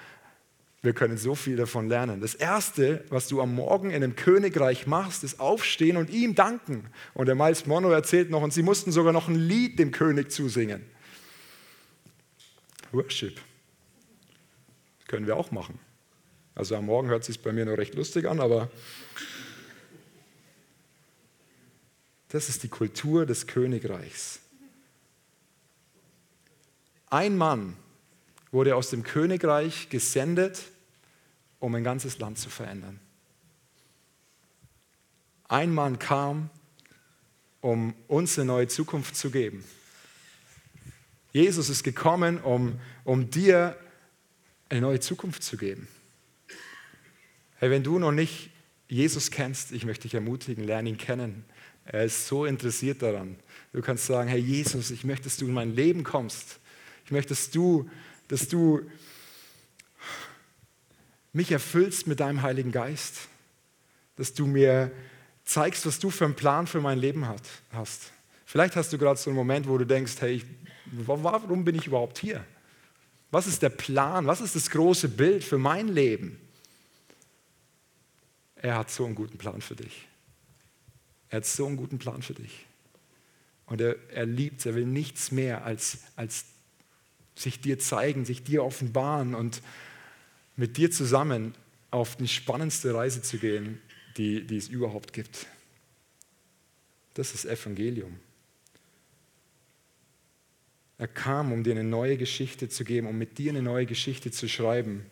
Wir 0.83 0.95
können 0.95 1.19
so 1.19 1.35
viel 1.35 1.57
davon 1.57 1.89
lernen. 1.89 2.23
Das 2.23 2.35
Erste, 2.35 3.05
was 3.11 3.29
du 3.29 3.43
am 3.43 3.55
Morgen 3.55 3.91
in 3.91 3.97
einem 3.97 4.17
Königreich 4.17 4.87
machst, 4.87 5.25
ist 5.25 5.39
aufstehen 5.39 5.99
und 5.99 6.09
ihm 6.09 6.35
danken. 6.35 6.89
Und 7.13 7.27
der 7.27 7.35
Miles 7.35 7.67
Mono 7.67 7.91
erzählt 7.91 8.31
noch, 8.31 8.41
und 8.41 8.53
sie 8.55 8.63
mussten 8.63 8.91
sogar 8.91 9.13
noch 9.13 9.29
ein 9.29 9.35
Lied 9.35 9.79
dem 9.79 9.91
König 9.91 10.33
zusingen. 10.33 10.83
Worship. 12.93 13.39
Können 15.07 15.27
wir 15.27 15.37
auch 15.37 15.51
machen. 15.51 15.79
Also 16.55 16.77
am 16.77 16.87
Morgen 16.87 17.09
hört 17.09 17.23
es 17.23 17.27
sich 17.27 17.43
bei 17.43 17.53
mir 17.53 17.67
noch 17.67 17.77
recht 17.77 17.95
lustig 17.95 18.27
an, 18.27 18.41
aber 18.41 18.71
das 22.29 22.49
ist 22.49 22.63
die 22.63 22.69
Kultur 22.69 23.27
des 23.27 23.47
Königreichs. 23.47 24.41
Ein 27.07 27.37
Mann 27.37 27.77
wurde 28.53 28.77
aus 28.77 28.91
dem 28.91 29.03
Königreich 29.03 29.89
gesendet, 29.89 30.63
um 31.59 31.75
ein 31.75 31.85
ganzes 31.85 32.19
Land 32.19 32.39
zu 32.39 32.51
verändern. 32.51 32.99
Ein 35.49 35.73
Mann 35.73 35.99
kam, 35.99 36.51
um 37.61 37.95
uns 38.09 38.39
eine 38.39 38.47
neue 38.47 38.69
Zukunft 38.69 39.17
zu 39.17 39.31
geben. 39.31 39.65
Jesus 41.33 41.69
ist 41.69 41.83
gekommen, 41.83 42.41
um, 42.41 42.81
um 43.05 43.31
dir 43.31 43.77
eine 44.69 44.81
neue 44.81 45.01
Zukunft 45.01 45.43
zu 45.43 45.57
geben. 45.57 45.89
Hey, 47.57 47.71
wenn 47.71 47.83
du 47.83 47.99
noch 47.99 48.13
nicht 48.13 48.51
Jesus 48.89 49.31
kennst, 49.31 49.73
ich 49.73 49.85
möchte 49.85 50.03
dich 50.03 50.15
ermutigen, 50.15 50.65
lerne 50.65 50.89
ihn 50.89 50.99
kennen. 50.99 51.45
Er 51.85 52.05
ist 52.05 52.27
so 52.27 52.45
interessiert 52.45 53.03
daran. 53.03 53.37
Du 53.73 53.83
kannst 53.83 54.07
sagen, 54.07 54.29
hey 54.29 54.41
Jesus, 54.41 54.91
ich 54.91 55.05
möchte, 55.05 55.25
dass 55.25 55.37
du 55.37 55.47
in 55.47 55.53
mein 55.53 55.75
Leben 55.75 56.05
kommst. 56.05 56.59
Ich 57.05 57.11
möchte, 57.11 57.31
dass 57.31 57.51
du, 57.51 57.89
dass 58.31 58.47
du 58.47 58.89
mich 61.33 61.51
erfüllst 61.51 62.07
mit 62.07 62.21
deinem 62.21 62.43
Heiligen 62.43 62.71
Geist. 62.71 63.29
Dass 64.15 64.35
du 64.35 64.47
mir 64.47 64.93
zeigst, 65.45 65.85
was 65.85 65.99
du 65.99 66.11
für 66.11 66.27
einen 66.27 66.37
Plan 66.37 66.69
für 66.69 66.81
mein 66.81 66.99
Leben 66.99 67.27
hast. 67.73 68.13
Vielleicht 68.47 68.77
hast 68.77 68.93
du 68.93 68.99
gerade 68.99 69.19
so 69.19 69.31
einen 69.31 69.37
Moment, 69.37 69.69
wo 69.69 69.77
du 69.79 69.85
denkst, 69.85 70.15
hey, 70.21 70.35
ich, 70.35 70.45
warum 70.93 71.65
bin 71.65 71.75
ich 71.75 71.89
überhaupt 71.89 72.19
hier? 72.19 72.45
Was 73.33 73.49
ist 73.49 73.63
der 73.63 73.71
Plan? 73.71 74.27
Was 74.27 74.41
ist 74.41 74.55
das 74.55 74.71
große 74.71 75.09
Bild 75.09 75.43
für 75.43 75.59
mein 75.59 75.89
Leben? 75.89 76.39
Er 78.55 78.77
hat 78.77 78.91
so 78.91 79.07
einen 79.07 79.17
guten 79.17 79.39
Plan 79.39 79.61
für 79.61 79.75
dich. 79.75 80.07
Er 81.31 81.39
hat 81.39 81.47
so 81.47 81.67
einen 81.67 81.77
guten 81.77 81.99
Plan 81.99 82.23
für 82.23 82.35
dich. 82.35 82.67
Und 83.67 83.81
er, 83.81 83.97
er 84.11 84.27
liebt, 84.27 84.65
er 84.67 84.75
will 84.77 84.87
nichts 84.87 85.33
mehr 85.33 85.65
als, 85.65 85.99
als 86.15 86.45
sich 87.41 87.61
dir 87.61 87.79
zeigen, 87.79 88.25
sich 88.25 88.43
dir 88.43 88.65
offenbaren 88.65 89.35
und 89.35 89.63
mit 90.57 90.77
dir 90.77 90.91
zusammen 90.91 91.55
auf 91.91 92.17
die 92.17 92.29
spannendste 92.29 92.95
Reise 92.95 93.23
zu 93.23 93.39
gehen, 93.39 93.81
die, 94.17 94.47
die 94.47 94.57
es 94.57 94.69
überhaupt 94.69 95.13
gibt. 95.13 95.47
Das 97.15 97.35
ist 97.35 97.45
Evangelium. 97.45 98.19
Er 100.99 101.09
kam, 101.09 101.53
um 101.53 101.65
dir 101.65 101.73
eine 101.73 101.85
neue 101.85 102.19
Geschichte 102.19 102.69
zu 102.69 102.85
geben, 102.85 103.07
um 103.07 103.17
mit 103.17 103.39
dir 103.39 103.51
eine 103.51 103.63
neue 103.63 103.87
Geschichte 103.87 104.31
zu 104.31 104.49
schreiben. 104.49 105.07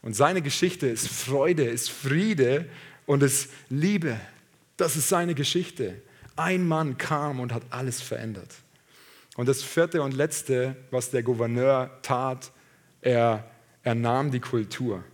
Und 0.00 0.14
seine 0.14 0.40
Geschichte 0.40 0.86
ist 0.86 1.08
Freude, 1.08 1.64
ist 1.64 1.90
Friede 1.90 2.68
und 3.04 3.22
ist 3.22 3.50
Liebe. 3.68 4.18
Das 4.78 4.96
ist 4.96 5.08
seine 5.08 5.34
Geschichte. 5.34 6.00
Ein 6.36 6.66
Mann 6.66 6.96
kam 6.96 7.40
und 7.40 7.52
hat 7.52 7.64
alles 7.70 8.00
verändert. 8.00 8.54
Und 9.38 9.48
das 9.48 9.62
vierte 9.62 10.02
und 10.02 10.14
letzte, 10.14 10.74
was 10.90 11.12
der 11.12 11.22
Gouverneur 11.22 11.96
tat, 12.02 12.50
er, 13.00 13.48
er 13.84 13.94
nahm 13.94 14.32
die 14.32 14.40
Kultur. 14.40 15.04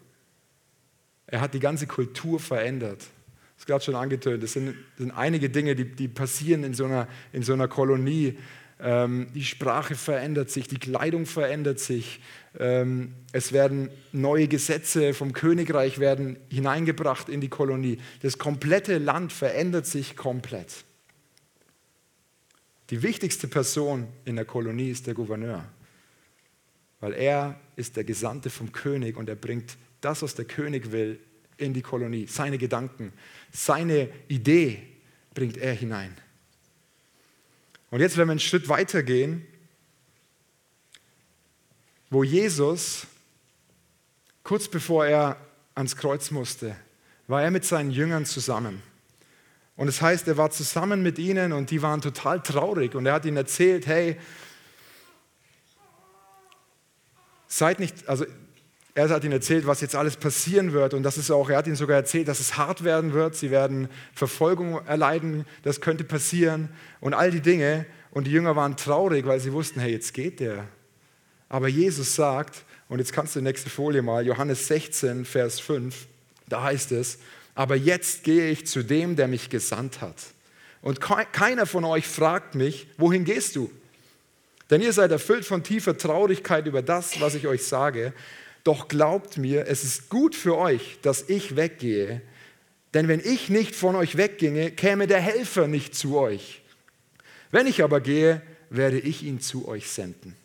Er 1.26 1.42
hat 1.42 1.52
die 1.52 1.60
ganze 1.60 1.86
Kultur 1.86 2.40
verändert. 2.40 3.00
Das 3.00 3.58
ist 3.58 3.66
gerade 3.66 3.84
schon 3.84 3.94
angetönt. 3.94 4.42
Das 4.42 4.54
sind, 4.54 4.68
das 4.68 4.76
sind 4.96 5.10
einige 5.10 5.50
Dinge, 5.50 5.74
die, 5.74 5.84
die 5.84 6.08
passieren 6.08 6.64
in 6.64 6.72
so 6.72 6.86
einer, 6.86 7.06
in 7.34 7.42
so 7.42 7.52
einer 7.52 7.68
Kolonie. 7.68 8.38
Ähm, 8.80 9.26
die 9.34 9.44
Sprache 9.44 9.94
verändert 9.94 10.48
sich, 10.50 10.68
die 10.68 10.78
Kleidung 10.78 11.26
verändert 11.26 11.78
sich. 11.78 12.22
Ähm, 12.58 13.12
es 13.32 13.52
werden 13.52 13.90
neue 14.12 14.48
Gesetze 14.48 15.12
vom 15.12 15.34
Königreich 15.34 15.98
werden 15.98 16.38
hineingebracht 16.48 17.28
in 17.28 17.42
die 17.42 17.50
Kolonie. 17.50 17.98
Das 18.22 18.38
komplette 18.38 18.96
Land 18.96 19.34
verändert 19.34 19.84
sich 19.84 20.16
komplett. 20.16 20.86
Die 22.90 23.02
wichtigste 23.02 23.48
Person 23.48 24.08
in 24.24 24.36
der 24.36 24.44
Kolonie 24.44 24.90
ist 24.90 25.06
der 25.06 25.14
Gouverneur, 25.14 25.64
weil 27.00 27.14
er 27.14 27.58
ist 27.76 27.96
der 27.96 28.04
Gesandte 28.04 28.50
vom 28.50 28.72
König 28.72 29.16
und 29.16 29.28
er 29.28 29.36
bringt 29.36 29.76
das, 30.00 30.22
was 30.22 30.34
der 30.34 30.44
König 30.44 30.92
will, 30.92 31.18
in 31.56 31.72
die 31.72 31.82
Kolonie. 31.82 32.26
Seine 32.26 32.58
Gedanken, 32.58 33.12
seine 33.52 34.08
Idee 34.28 34.82
bringt 35.32 35.56
er 35.56 35.72
hinein. 35.72 36.14
Und 37.90 38.00
jetzt, 38.00 38.16
wenn 38.16 38.26
wir 38.26 38.32
einen 38.32 38.40
Schritt 38.40 38.68
weiter 38.68 39.02
gehen, 39.02 39.46
wo 42.10 42.24
Jesus, 42.24 43.06
kurz 44.42 44.68
bevor 44.68 45.06
er 45.06 45.36
ans 45.74 45.96
Kreuz 45.96 46.30
musste, 46.30 46.76
war 47.26 47.42
er 47.42 47.50
mit 47.50 47.64
seinen 47.64 47.90
Jüngern 47.90 48.26
zusammen. 48.26 48.82
Und 49.76 49.88
es 49.88 49.96
das 49.96 50.02
heißt, 50.02 50.28
er 50.28 50.36
war 50.36 50.50
zusammen 50.50 51.02
mit 51.02 51.18
ihnen 51.18 51.52
und 51.52 51.70
die 51.70 51.82
waren 51.82 52.00
total 52.00 52.40
traurig. 52.40 52.94
Und 52.94 53.06
er 53.06 53.14
hat 53.14 53.24
ihnen 53.24 53.36
erzählt, 53.36 53.86
hey, 53.86 54.16
seid 57.48 57.80
nicht, 57.80 58.08
also 58.08 58.24
er 58.94 59.08
hat 59.08 59.24
ihnen 59.24 59.32
erzählt, 59.32 59.66
was 59.66 59.80
jetzt 59.80 59.96
alles 59.96 60.16
passieren 60.16 60.72
wird. 60.72 60.94
Und 60.94 61.02
das 61.02 61.18
ist 61.18 61.32
auch, 61.32 61.50
er 61.50 61.58
hat 61.58 61.66
ihnen 61.66 61.74
sogar 61.74 61.96
erzählt, 61.96 62.28
dass 62.28 62.38
es 62.38 62.56
hart 62.56 62.84
werden 62.84 63.12
wird. 63.12 63.34
Sie 63.34 63.50
werden 63.50 63.88
Verfolgung 64.14 64.86
erleiden. 64.86 65.44
Das 65.62 65.80
könnte 65.80 66.04
passieren. 66.04 66.68
Und 67.00 67.12
all 67.12 67.32
die 67.32 67.40
Dinge. 67.40 67.86
Und 68.12 68.28
die 68.28 68.30
Jünger 68.30 68.54
waren 68.54 68.76
traurig, 68.76 69.26
weil 69.26 69.40
sie 69.40 69.52
wussten, 69.52 69.80
hey, 69.80 69.90
jetzt 69.90 70.14
geht 70.14 70.38
der. 70.38 70.68
Aber 71.48 71.66
Jesus 71.66 72.14
sagt, 72.14 72.64
und 72.88 73.00
jetzt 73.00 73.12
kannst 73.12 73.34
du 73.34 73.40
die 73.40 73.44
nächste 73.44 73.70
Folie 73.70 74.02
mal, 74.02 74.24
Johannes 74.24 74.68
16, 74.68 75.24
Vers 75.24 75.58
5, 75.58 76.06
da 76.48 76.62
heißt 76.62 76.92
es, 76.92 77.18
aber 77.54 77.76
jetzt 77.76 78.24
gehe 78.24 78.50
ich 78.50 78.66
zu 78.66 78.82
dem, 78.82 79.16
der 79.16 79.28
mich 79.28 79.50
gesandt 79.50 80.00
hat. 80.00 80.16
Und 80.82 81.00
keiner 81.00 81.66
von 81.66 81.84
euch 81.84 82.06
fragt 82.06 82.54
mich, 82.54 82.88
wohin 82.98 83.24
gehst 83.24 83.56
du? 83.56 83.70
Denn 84.70 84.80
ihr 84.80 84.92
seid 84.92 85.10
erfüllt 85.10 85.44
von 85.44 85.62
tiefer 85.62 85.96
Traurigkeit 85.96 86.66
über 86.66 86.82
das, 86.82 87.20
was 87.20 87.34
ich 87.34 87.46
euch 87.46 87.64
sage. 87.64 88.12
Doch 88.64 88.88
glaubt 88.88 89.36
mir, 89.36 89.66
es 89.66 89.84
ist 89.84 90.08
gut 90.08 90.34
für 90.34 90.56
euch, 90.56 90.98
dass 91.02 91.28
ich 91.28 91.56
weggehe. 91.56 92.22
Denn 92.92 93.08
wenn 93.08 93.20
ich 93.20 93.50
nicht 93.50 93.74
von 93.74 93.94
euch 93.96 94.16
wegginge, 94.16 94.70
käme 94.70 95.06
der 95.06 95.20
Helfer 95.20 95.68
nicht 95.68 95.94
zu 95.94 96.16
euch. 96.16 96.62
Wenn 97.50 97.66
ich 97.66 97.82
aber 97.82 98.00
gehe, 98.00 98.42
werde 98.70 98.98
ich 98.98 99.22
ihn 99.22 99.40
zu 99.40 99.68
euch 99.68 99.88
senden. 99.90 100.36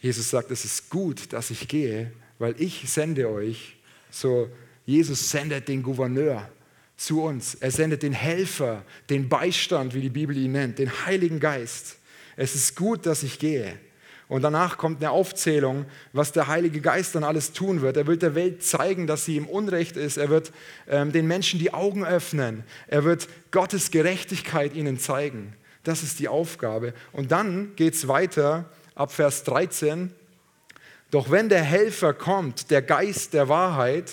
Jesus 0.00 0.30
sagt, 0.30 0.50
es 0.50 0.64
ist 0.64 0.90
gut, 0.90 1.32
dass 1.32 1.50
ich 1.50 1.68
gehe, 1.68 2.12
weil 2.42 2.54
ich 2.58 2.90
sende 2.90 3.30
euch. 3.30 3.76
So, 4.10 4.50
Jesus 4.84 5.30
sendet 5.30 5.68
den 5.68 5.82
Gouverneur 5.82 6.50
zu 6.98 7.22
uns. 7.22 7.54
Er 7.54 7.70
sendet 7.70 8.02
den 8.02 8.12
Helfer, 8.12 8.84
den 9.08 9.30
Beistand, 9.30 9.94
wie 9.94 10.02
die 10.02 10.10
Bibel 10.10 10.36
ihn 10.36 10.52
nennt, 10.52 10.78
den 10.78 10.90
Heiligen 11.06 11.40
Geist 11.40 11.96
es 12.36 12.54
ist 12.54 12.76
gut, 12.76 13.06
dass 13.06 13.22
ich 13.22 13.38
gehe. 13.38 13.78
Und 14.28 14.42
danach 14.42 14.78
kommt 14.78 15.02
eine 15.02 15.10
Aufzählung, 15.10 15.84
was 16.12 16.32
der 16.32 16.46
Heilige 16.46 16.80
Geist 16.80 17.14
dann 17.14 17.24
alles 17.24 17.52
tun 17.52 17.82
wird. 17.82 17.98
Er 17.98 18.06
wird 18.06 18.22
der 18.22 18.34
Welt 18.34 18.62
zeigen, 18.62 19.06
dass 19.06 19.26
sie 19.26 19.36
im 19.36 19.46
Unrecht 19.46 19.96
ist. 19.96 20.16
Er 20.16 20.30
wird 20.30 20.52
ähm, 20.88 21.12
den 21.12 21.26
Menschen 21.26 21.58
die 21.58 21.74
Augen 21.74 22.04
öffnen. 22.04 22.64
Er 22.86 23.04
wird 23.04 23.28
Gottes 23.50 23.90
Gerechtigkeit 23.90 24.74
ihnen 24.74 24.98
zeigen. 24.98 25.54
Das 25.84 26.02
ist 26.02 26.18
die 26.18 26.28
Aufgabe. 26.28 26.94
Und 27.12 27.30
dann 27.30 27.76
geht 27.76 27.94
es 27.94 28.08
weiter 28.08 28.70
ab 28.94 29.12
Vers 29.12 29.44
13. 29.44 30.12
Doch 31.12 31.30
wenn 31.30 31.50
der 31.50 31.62
Helfer 31.62 32.14
kommt, 32.14 32.70
der 32.70 32.80
Geist 32.80 33.34
der 33.34 33.48
Wahrheit, 33.48 34.10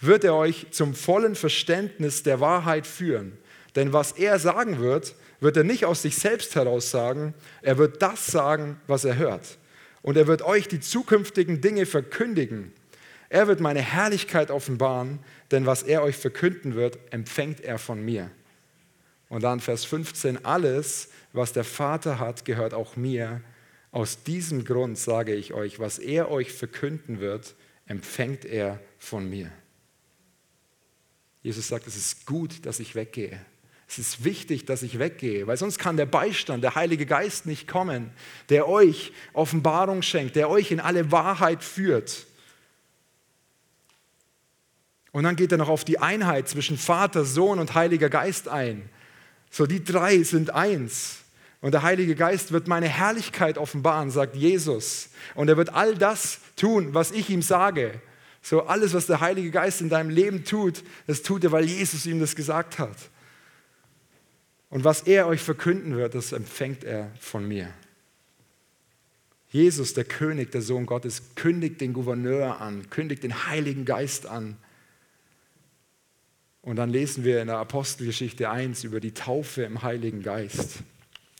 wird 0.00 0.24
er 0.24 0.34
euch 0.34 0.66
zum 0.72 0.92
vollen 0.92 1.36
Verständnis 1.36 2.24
der 2.24 2.40
Wahrheit 2.40 2.88
führen. 2.88 3.38
Denn 3.76 3.92
was 3.92 4.12
er 4.12 4.38
sagen 4.40 4.80
wird, 4.80 5.14
wird 5.38 5.56
er 5.56 5.62
nicht 5.62 5.84
aus 5.84 6.02
sich 6.02 6.16
selbst 6.16 6.56
heraus 6.56 6.90
sagen, 6.90 7.34
er 7.62 7.78
wird 7.78 8.02
das 8.02 8.26
sagen, 8.26 8.80
was 8.88 9.04
er 9.04 9.16
hört. 9.16 9.58
Und 10.02 10.16
er 10.16 10.26
wird 10.26 10.42
euch 10.42 10.66
die 10.66 10.80
zukünftigen 10.80 11.60
Dinge 11.60 11.86
verkündigen. 11.86 12.72
Er 13.28 13.46
wird 13.46 13.60
meine 13.60 13.80
Herrlichkeit 13.80 14.50
offenbaren, 14.50 15.20
denn 15.52 15.66
was 15.66 15.84
er 15.84 16.02
euch 16.02 16.16
verkünden 16.16 16.74
wird, 16.74 16.98
empfängt 17.10 17.60
er 17.60 17.78
von 17.78 18.04
mir. 18.04 18.28
Und 19.28 19.44
dann 19.44 19.60
Vers 19.60 19.84
15, 19.84 20.44
alles, 20.44 21.10
was 21.32 21.52
der 21.52 21.64
Vater 21.64 22.18
hat, 22.18 22.44
gehört 22.44 22.74
auch 22.74 22.96
mir. 22.96 23.40
Aus 23.94 24.24
diesem 24.24 24.64
Grund 24.64 24.98
sage 24.98 25.36
ich 25.36 25.54
euch, 25.54 25.78
was 25.78 26.00
er 26.00 26.28
euch 26.28 26.52
verkünden 26.52 27.20
wird, 27.20 27.54
empfängt 27.86 28.44
er 28.44 28.80
von 28.98 29.30
mir. 29.30 29.52
Jesus 31.44 31.68
sagt, 31.68 31.86
es 31.86 31.94
ist 31.94 32.26
gut, 32.26 32.66
dass 32.66 32.80
ich 32.80 32.96
weggehe. 32.96 33.40
Es 33.86 34.00
ist 34.00 34.24
wichtig, 34.24 34.64
dass 34.64 34.82
ich 34.82 34.98
weggehe, 34.98 35.46
weil 35.46 35.56
sonst 35.56 35.78
kann 35.78 35.96
der 35.96 36.06
Beistand, 36.06 36.64
der 36.64 36.74
Heilige 36.74 37.06
Geist 37.06 37.46
nicht 37.46 37.68
kommen, 37.68 38.10
der 38.48 38.66
euch 38.66 39.12
Offenbarung 39.32 40.02
schenkt, 40.02 40.34
der 40.34 40.50
euch 40.50 40.72
in 40.72 40.80
alle 40.80 41.12
Wahrheit 41.12 41.62
führt. 41.62 42.26
Und 45.12 45.22
dann 45.22 45.36
geht 45.36 45.52
er 45.52 45.58
noch 45.58 45.68
auf 45.68 45.84
die 45.84 46.00
Einheit 46.00 46.48
zwischen 46.48 46.78
Vater, 46.78 47.24
Sohn 47.24 47.60
und 47.60 47.76
Heiliger 47.76 48.10
Geist 48.10 48.48
ein. 48.48 48.90
So, 49.52 49.66
die 49.66 49.84
drei 49.84 50.24
sind 50.24 50.50
eins. 50.50 51.23
Und 51.64 51.72
der 51.72 51.82
Heilige 51.82 52.14
Geist 52.14 52.52
wird 52.52 52.68
meine 52.68 52.88
Herrlichkeit 52.88 53.56
offenbaren, 53.56 54.10
sagt 54.10 54.36
Jesus. 54.36 55.08
Und 55.34 55.48
er 55.48 55.56
wird 55.56 55.70
all 55.70 55.94
das 55.94 56.40
tun, 56.56 56.92
was 56.92 57.10
ich 57.10 57.30
ihm 57.30 57.40
sage. 57.40 58.02
So 58.42 58.66
alles, 58.66 58.92
was 58.92 59.06
der 59.06 59.20
Heilige 59.20 59.50
Geist 59.50 59.80
in 59.80 59.88
deinem 59.88 60.10
Leben 60.10 60.44
tut, 60.44 60.84
das 61.06 61.22
tut 61.22 61.42
er, 61.42 61.52
weil 61.52 61.64
Jesus 61.64 62.04
ihm 62.04 62.20
das 62.20 62.36
gesagt 62.36 62.78
hat. 62.78 63.08
Und 64.68 64.84
was 64.84 65.04
er 65.04 65.26
euch 65.26 65.40
verkünden 65.40 65.96
wird, 65.96 66.14
das 66.14 66.32
empfängt 66.32 66.84
er 66.84 67.10
von 67.18 67.48
mir. 67.48 67.72
Jesus, 69.48 69.94
der 69.94 70.04
König, 70.04 70.50
der 70.50 70.60
Sohn 70.60 70.84
Gottes, 70.84 71.34
kündigt 71.34 71.80
den 71.80 71.94
Gouverneur 71.94 72.60
an, 72.60 72.90
kündigt 72.90 73.22
den 73.22 73.46
Heiligen 73.46 73.86
Geist 73.86 74.26
an. 74.26 74.58
Und 76.60 76.76
dann 76.76 76.90
lesen 76.90 77.24
wir 77.24 77.40
in 77.40 77.46
der 77.46 77.56
Apostelgeschichte 77.56 78.50
1 78.50 78.84
über 78.84 79.00
die 79.00 79.14
Taufe 79.14 79.62
im 79.62 79.82
Heiligen 79.82 80.22
Geist. 80.22 80.80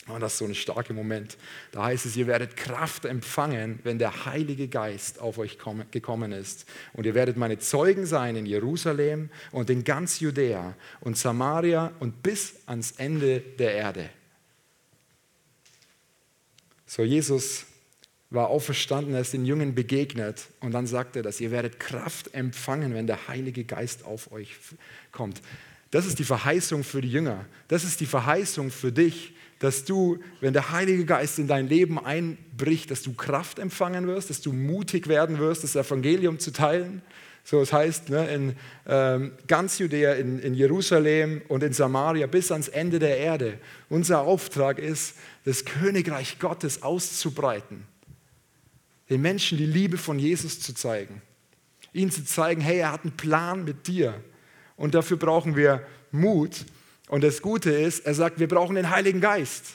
Und 0.06 0.20
das 0.20 0.34
ist 0.34 0.38
so 0.38 0.44
ein 0.44 0.54
starker 0.54 0.92
Moment. 0.92 1.38
Da 1.72 1.84
heißt 1.84 2.04
es, 2.04 2.16
ihr 2.16 2.26
werdet 2.26 2.56
Kraft 2.56 3.06
empfangen, 3.06 3.78
wenn 3.84 3.98
der 3.98 4.26
Heilige 4.26 4.68
Geist 4.68 5.18
auf 5.18 5.38
euch 5.38 5.58
gekommen 5.90 6.32
ist. 6.32 6.66
Und 6.92 7.06
ihr 7.06 7.14
werdet 7.14 7.38
meine 7.38 7.58
Zeugen 7.58 8.04
sein 8.04 8.36
in 8.36 8.44
Jerusalem 8.44 9.30
und 9.50 9.70
in 9.70 9.82
ganz 9.82 10.20
Judäa 10.20 10.74
und 11.00 11.16
Samaria 11.16 11.92
und 12.00 12.22
bis 12.22 12.54
ans 12.66 12.92
Ende 12.92 13.40
der 13.40 13.72
Erde. 13.74 14.10
So, 16.86 17.02
Jesus 17.02 17.64
war 18.28 18.48
auferstanden, 18.48 19.14
er 19.14 19.20
ist 19.20 19.32
den 19.32 19.46
Jungen 19.46 19.74
begegnet 19.74 20.48
und 20.60 20.72
dann 20.72 20.86
sagt 20.86 21.16
er, 21.16 21.22
dass 21.22 21.40
ihr 21.40 21.50
werdet 21.50 21.80
Kraft 21.80 22.34
empfangen, 22.34 22.92
wenn 22.94 23.06
der 23.06 23.28
Heilige 23.28 23.64
Geist 23.64 24.04
auf 24.04 24.32
euch 24.32 24.54
kommt. 25.12 25.40
Das 25.94 26.06
ist 26.06 26.18
die 26.18 26.24
Verheißung 26.24 26.82
für 26.82 27.00
die 27.00 27.10
Jünger. 27.10 27.44
Das 27.68 27.84
ist 27.84 28.00
die 28.00 28.06
Verheißung 28.06 28.70
für 28.70 28.90
dich 28.90 29.34
dass 29.64 29.84
du, 29.84 30.18
wenn 30.40 30.52
der 30.52 30.72
Heilige 30.72 31.06
Geist 31.06 31.38
in 31.38 31.46
dein 31.46 31.68
Leben 31.68 31.98
einbricht, 31.98 32.90
dass 32.90 33.02
du 33.02 33.14
Kraft 33.14 33.58
empfangen 33.58 34.06
wirst, 34.06 34.28
dass 34.28 34.42
du 34.42 34.52
mutig 34.52 35.08
werden 35.08 35.38
wirst, 35.38 35.64
das 35.64 35.74
Evangelium 35.74 36.38
zu 36.38 36.52
teilen. 36.52 37.00
So, 37.44 37.60
das 37.60 37.72
heißt, 37.72 38.10
ne, 38.10 38.26
in 38.28 38.56
ähm, 38.86 39.32
ganz 39.46 39.78
Judäa, 39.78 40.14
in, 40.14 40.38
in 40.38 40.52
Jerusalem 40.52 41.40
und 41.48 41.62
in 41.62 41.72
Samaria 41.72 42.26
bis 42.26 42.52
ans 42.52 42.68
Ende 42.68 42.98
der 42.98 43.16
Erde. 43.16 43.58
Unser 43.88 44.20
Auftrag 44.20 44.78
ist, 44.78 45.14
das 45.44 45.64
Königreich 45.64 46.38
Gottes 46.38 46.82
auszubreiten. 46.82 47.86
Den 49.08 49.22
Menschen 49.22 49.56
die 49.56 49.66
Liebe 49.66 49.96
von 49.96 50.18
Jesus 50.18 50.60
zu 50.60 50.74
zeigen. 50.74 51.22
Ihnen 51.94 52.10
zu 52.10 52.24
zeigen, 52.24 52.60
hey, 52.60 52.78
er 52.78 52.92
hat 52.92 53.04
einen 53.04 53.16
Plan 53.16 53.64
mit 53.64 53.86
dir. 53.86 54.14
Und 54.76 54.94
dafür 54.94 55.16
brauchen 55.16 55.56
wir 55.56 55.86
Mut 56.10 56.64
und 57.08 57.22
das 57.22 57.42
Gute 57.42 57.70
ist, 57.70 58.06
er 58.06 58.14
sagt, 58.14 58.38
wir 58.38 58.48
brauchen 58.48 58.76
den 58.76 58.90
Heiligen 58.90 59.20
Geist. 59.20 59.74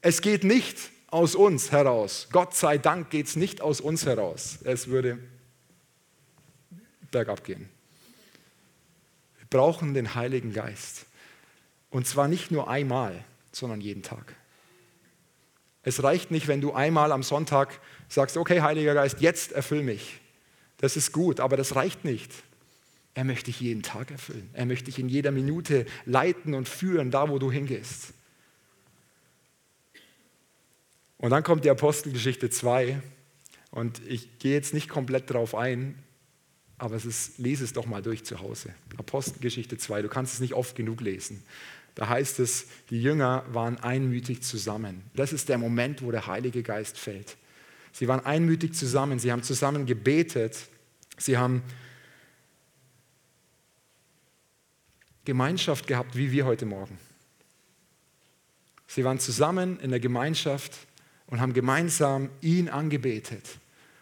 Es 0.00 0.20
geht 0.20 0.44
nicht 0.44 0.76
aus 1.08 1.34
uns 1.34 1.72
heraus. 1.72 2.28
Gott 2.32 2.54
sei 2.54 2.78
Dank 2.78 3.10
geht 3.10 3.26
es 3.26 3.36
nicht 3.36 3.60
aus 3.60 3.80
uns 3.80 4.06
heraus. 4.06 4.58
Es 4.64 4.88
würde 4.88 5.18
bergab 7.10 7.44
gehen. 7.44 7.68
Wir 9.38 9.46
brauchen 9.48 9.94
den 9.94 10.14
Heiligen 10.14 10.52
Geist. 10.52 11.06
Und 11.90 12.06
zwar 12.06 12.28
nicht 12.28 12.50
nur 12.50 12.68
einmal, 12.68 13.24
sondern 13.52 13.80
jeden 13.80 14.02
Tag. 14.02 14.34
Es 15.82 16.02
reicht 16.02 16.30
nicht, 16.30 16.48
wenn 16.48 16.60
du 16.60 16.72
einmal 16.72 17.12
am 17.12 17.22
Sonntag 17.22 17.80
sagst, 18.08 18.36
okay, 18.36 18.62
Heiliger 18.62 18.94
Geist, 18.94 19.20
jetzt 19.20 19.52
erfüll 19.52 19.82
mich. 19.82 20.20
Das 20.78 20.96
ist 20.96 21.12
gut, 21.12 21.40
aber 21.40 21.56
das 21.56 21.76
reicht 21.76 22.04
nicht. 22.04 22.30
Er 23.14 23.24
möchte 23.24 23.46
dich 23.46 23.60
jeden 23.60 23.82
Tag 23.82 24.10
erfüllen. 24.10 24.48
Er 24.52 24.66
möchte 24.66 24.86
dich 24.86 24.98
in 24.98 25.08
jeder 25.08 25.32
Minute 25.32 25.86
leiten 26.06 26.54
und 26.54 26.68
führen, 26.68 27.10
da 27.10 27.28
wo 27.28 27.38
du 27.38 27.52
hingehst. 27.52 28.14
Und 31.18 31.30
dann 31.30 31.42
kommt 31.42 31.64
die 31.64 31.70
Apostelgeschichte 31.70 32.50
2. 32.50 33.00
Und 33.70 34.00
ich 34.06 34.38
gehe 34.38 34.52
jetzt 34.52 34.74
nicht 34.74 34.88
komplett 34.88 35.30
darauf 35.30 35.54
ein, 35.54 35.94
aber 36.78 36.96
es 36.96 37.04
ist, 37.04 37.38
lese 37.38 37.64
es 37.64 37.72
doch 37.72 37.86
mal 37.86 38.02
durch 38.02 38.24
zu 38.24 38.40
Hause. 38.40 38.74
Apostelgeschichte 38.96 39.78
2, 39.78 40.02
du 40.02 40.08
kannst 40.08 40.34
es 40.34 40.40
nicht 40.40 40.54
oft 40.54 40.74
genug 40.74 41.00
lesen. 41.00 41.42
Da 41.94 42.08
heißt 42.08 42.40
es, 42.40 42.66
die 42.90 43.00
Jünger 43.00 43.44
waren 43.52 43.78
einmütig 43.78 44.42
zusammen. 44.42 45.02
Das 45.14 45.32
ist 45.32 45.48
der 45.48 45.58
Moment, 45.58 46.02
wo 46.02 46.10
der 46.10 46.26
Heilige 46.26 46.62
Geist 46.62 46.98
fällt. 46.98 47.36
Sie 47.92 48.08
waren 48.08 48.24
einmütig 48.24 48.74
zusammen, 48.74 49.18
sie 49.18 49.30
haben 49.30 49.42
zusammen 49.42 49.84
gebetet, 49.86 50.58
sie 51.18 51.36
haben 51.36 51.62
Gemeinschaft 55.24 55.86
gehabt, 55.86 56.16
wie 56.16 56.32
wir 56.32 56.46
heute 56.46 56.66
Morgen. 56.66 56.98
Sie 58.86 59.04
waren 59.04 59.18
zusammen 59.18 59.80
in 59.80 59.90
der 59.90 60.00
Gemeinschaft 60.00 60.72
und 61.26 61.40
haben 61.40 61.54
gemeinsam 61.54 62.28
ihn 62.40 62.68
angebetet. 62.68 63.42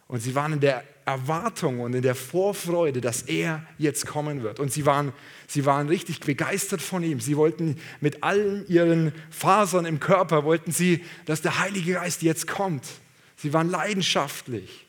Und 0.09 0.21
sie 0.21 0.35
waren 0.35 0.55
in 0.55 0.61
der 0.61 0.83
Erwartung 1.05 1.81
und 1.81 1.95
in 1.95 2.03
der 2.03 2.17
Vorfreude, 2.17 3.01
dass 3.01 3.23
er 3.23 3.65
jetzt 3.79 4.07
kommen 4.07 4.43
wird. 4.43 4.59
Und 4.59 4.73
sie 4.73 4.85
waren, 4.87 5.13
sie 5.47 5.65
waren 5.67 5.89
richtig 5.89 6.21
begeistert 6.21 6.83
von 6.83 7.05
ihm. 7.05 7.21
Sie 7.21 7.37
wollten 7.37 7.77
mit 8.01 8.25
allen 8.25 8.67
ihren 8.67 9.13
Fasern 9.31 9.87
im 9.87 10.01
Körper, 10.01 10.45
wollten 10.45 10.73
sie, 10.73 11.05
dass 11.27 11.43
der 11.43 11.61
Heilige 11.61 11.93
Geist 11.93 12.23
jetzt 12.23 12.49
kommt. 12.49 12.87
Sie 13.37 13.53
waren 13.53 13.71
leidenschaftlich. 13.71 14.87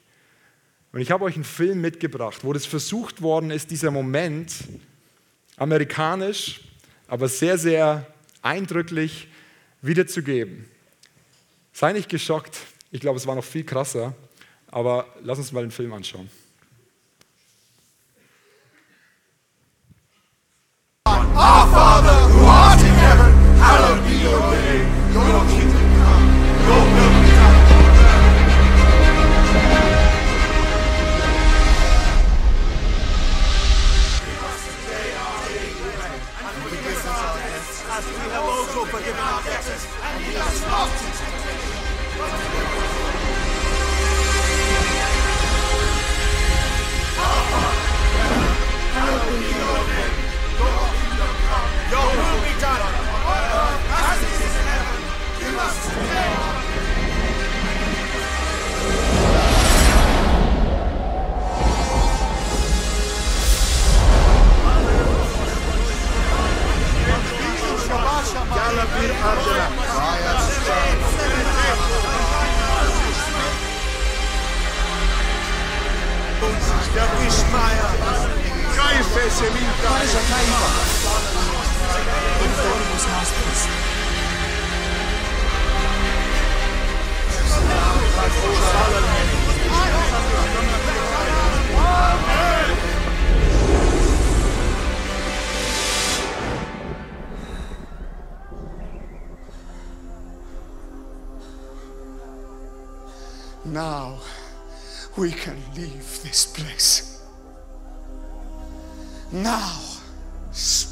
Und 0.92 1.02
ich 1.02 1.12
habe 1.12 1.24
euch 1.24 1.36
einen 1.36 1.44
Film 1.44 1.82
mitgebracht, 1.82 2.44
wo 2.44 2.54
das 2.54 2.66
versucht 2.66 3.22
worden 3.22 3.52
ist, 3.52 3.72
dieser 3.72 3.92
Moment 3.92 4.52
amerikanisch, 5.62 6.60
aber 7.08 7.28
sehr, 7.28 7.56
sehr 7.56 8.08
eindrücklich 8.42 9.28
wiederzugeben. 9.84 10.68
Sei 11.72 11.94
nicht 11.94 12.10
geschockt, 12.10 12.58
ich 12.90 13.00
glaube, 13.00 13.18
es 13.18 13.28
war 13.28 13.36
noch 13.36 13.44
viel 13.44 13.64
krasser, 13.64 14.16
aber 14.72 15.06
lass 15.22 15.38
uns 15.38 15.52
mal 15.52 15.62
den 15.62 15.70
Film 15.70 15.94
anschauen. 15.94 16.32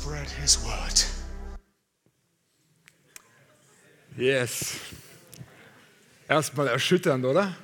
Spread 0.09 0.29
his 0.41 0.57
word. 0.63 1.05
Yes. 4.17 4.75
Erstmal 6.27 6.67
erschütternd, 6.67 7.25
oder? 7.25 7.55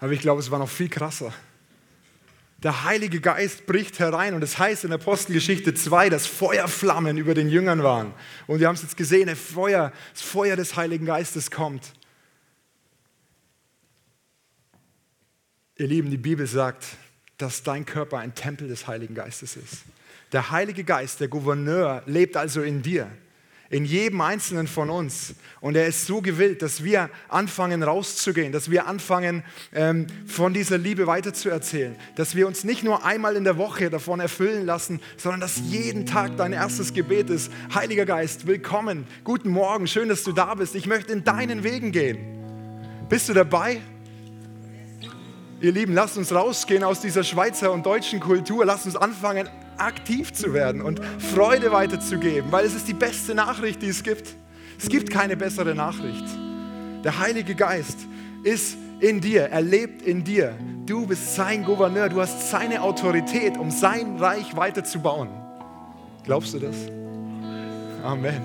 Aber 0.00 0.12
ich 0.12 0.20
glaube, 0.20 0.40
es 0.40 0.50
war 0.50 0.58
noch 0.58 0.68
viel 0.68 0.88
krasser. 0.88 1.32
Der 2.58 2.84
Heilige 2.84 3.20
Geist 3.20 3.66
bricht 3.66 4.00
herein 4.00 4.34
und 4.34 4.42
es 4.42 4.52
das 4.52 4.58
heißt 4.58 4.84
in 4.84 4.92
Apostelgeschichte 4.92 5.72
2, 5.72 6.10
dass 6.10 6.26
Feuerflammen 6.26 7.16
über 7.16 7.34
den 7.34 7.48
Jüngern 7.48 7.82
waren. 7.82 8.12
Und 8.46 8.58
wir 8.58 8.66
haben 8.66 8.74
es 8.74 8.82
jetzt 8.82 8.96
gesehen, 8.96 9.34
Feuer, 9.36 9.92
das 10.12 10.22
Feuer 10.22 10.56
des 10.56 10.74
Heiligen 10.74 11.06
Geistes 11.06 11.50
kommt. 11.50 11.92
Ihr 15.76 15.86
Lieben, 15.86 16.10
die 16.10 16.16
Bibel 16.16 16.46
sagt, 16.46 16.84
dass 17.38 17.62
dein 17.62 17.84
Körper 17.84 18.18
ein 18.18 18.34
Tempel 18.34 18.66
des 18.68 18.86
Heiligen 18.88 19.14
Geistes 19.14 19.56
ist. 19.56 19.84
Der 20.34 20.50
Heilige 20.50 20.82
Geist, 20.82 21.20
der 21.20 21.28
Gouverneur, 21.28 22.02
lebt 22.06 22.36
also 22.36 22.60
in 22.60 22.82
dir 22.82 23.08
in 23.70 23.84
jedem 23.84 24.20
einzelnen 24.20 24.66
von 24.66 24.90
uns. 24.90 25.34
Und 25.60 25.76
er 25.76 25.86
ist 25.86 26.06
so 26.06 26.20
gewillt, 26.20 26.60
dass 26.60 26.84
wir 26.84 27.08
anfangen 27.28 27.82
rauszugehen, 27.82 28.52
dass 28.52 28.70
wir 28.70 28.86
anfangen 28.86 29.42
ähm, 29.72 30.06
von 30.26 30.52
dieser 30.52 30.76
Liebe 30.76 31.06
weiterzuerzählen, 31.06 31.96
dass 32.14 32.36
wir 32.36 32.46
uns 32.46 32.62
nicht 32.64 32.84
nur 32.84 33.04
einmal 33.04 33.36
in 33.36 33.44
der 33.44 33.56
Woche 33.56 33.90
davon 33.90 34.20
erfüllen 34.20 34.66
lassen, 34.66 35.00
sondern 35.16 35.40
dass 35.40 35.58
jeden 35.58 36.04
Tag 36.04 36.36
dein 36.36 36.52
erstes 36.52 36.92
Gebet 36.92 37.30
ist, 37.30 37.50
Heiliger 37.74 38.04
Geist, 38.04 38.46
willkommen, 38.46 39.06
guten 39.24 39.50
Morgen, 39.50 39.86
schön, 39.86 40.08
dass 40.08 40.24
du 40.24 40.32
da 40.32 40.54
bist, 40.54 40.74
ich 40.74 40.86
möchte 40.86 41.12
in 41.12 41.24
deinen 41.24 41.64
Wegen 41.64 41.90
gehen. 41.90 42.18
Bist 43.08 43.28
du 43.28 43.34
dabei? 43.34 43.80
Ihr 45.60 45.72
Lieben, 45.72 45.94
lasst 45.94 46.18
uns 46.18 46.32
rausgehen 46.32 46.84
aus 46.84 47.00
dieser 47.00 47.24
Schweizer 47.24 47.72
und 47.72 47.86
deutschen 47.86 48.20
Kultur, 48.20 48.64
lasst 48.66 48.86
uns 48.86 48.96
anfangen, 48.96 49.48
aktiv 49.78 50.32
zu 50.32 50.52
werden 50.54 50.82
und 50.82 51.00
Freude 51.18 51.72
weiterzugeben, 51.72 52.50
weil 52.52 52.64
es 52.64 52.74
ist 52.74 52.88
die 52.88 52.94
beste 52.94 53.34
Nachricht, 53.34 53.82
die 53.82 53.88
es 53.88 54.02
gibt. 54.02 54.34
Es 54.78 54.88
gibt 54.88 55.10
keine 55.10 55.36
bessere 55.36 55.74
Nachricht. 55.74 56.24
Der 57.04 57.18
Heilige 57.18 57.54
Geist 57.54 57.98
ist 58.42 58.76
in 59.00 59.20
dir, 59.20 59.44
er 59.50 59.60
lebt 59.60 60.02
in 60.02 60.24
dir. 60.24 60.56
Du 60.86 61.06
bist 61.06 61.34
sein 61.34 61.64
Gouverneur, 61.64 62.08
du 62.08 62.20
hast 62.20 62.50
seine 62.50 62.82
Autorität, 62.82 63.56
um 63.56 63.70
sein 63.70 64.16
Reich 64.18 64.56
weiterzubauen. 64.56 65.28
Glaubst 66.24 66.54
du 66.54 66.58
das? 66.58 66.76
Amen. 68.02 68.42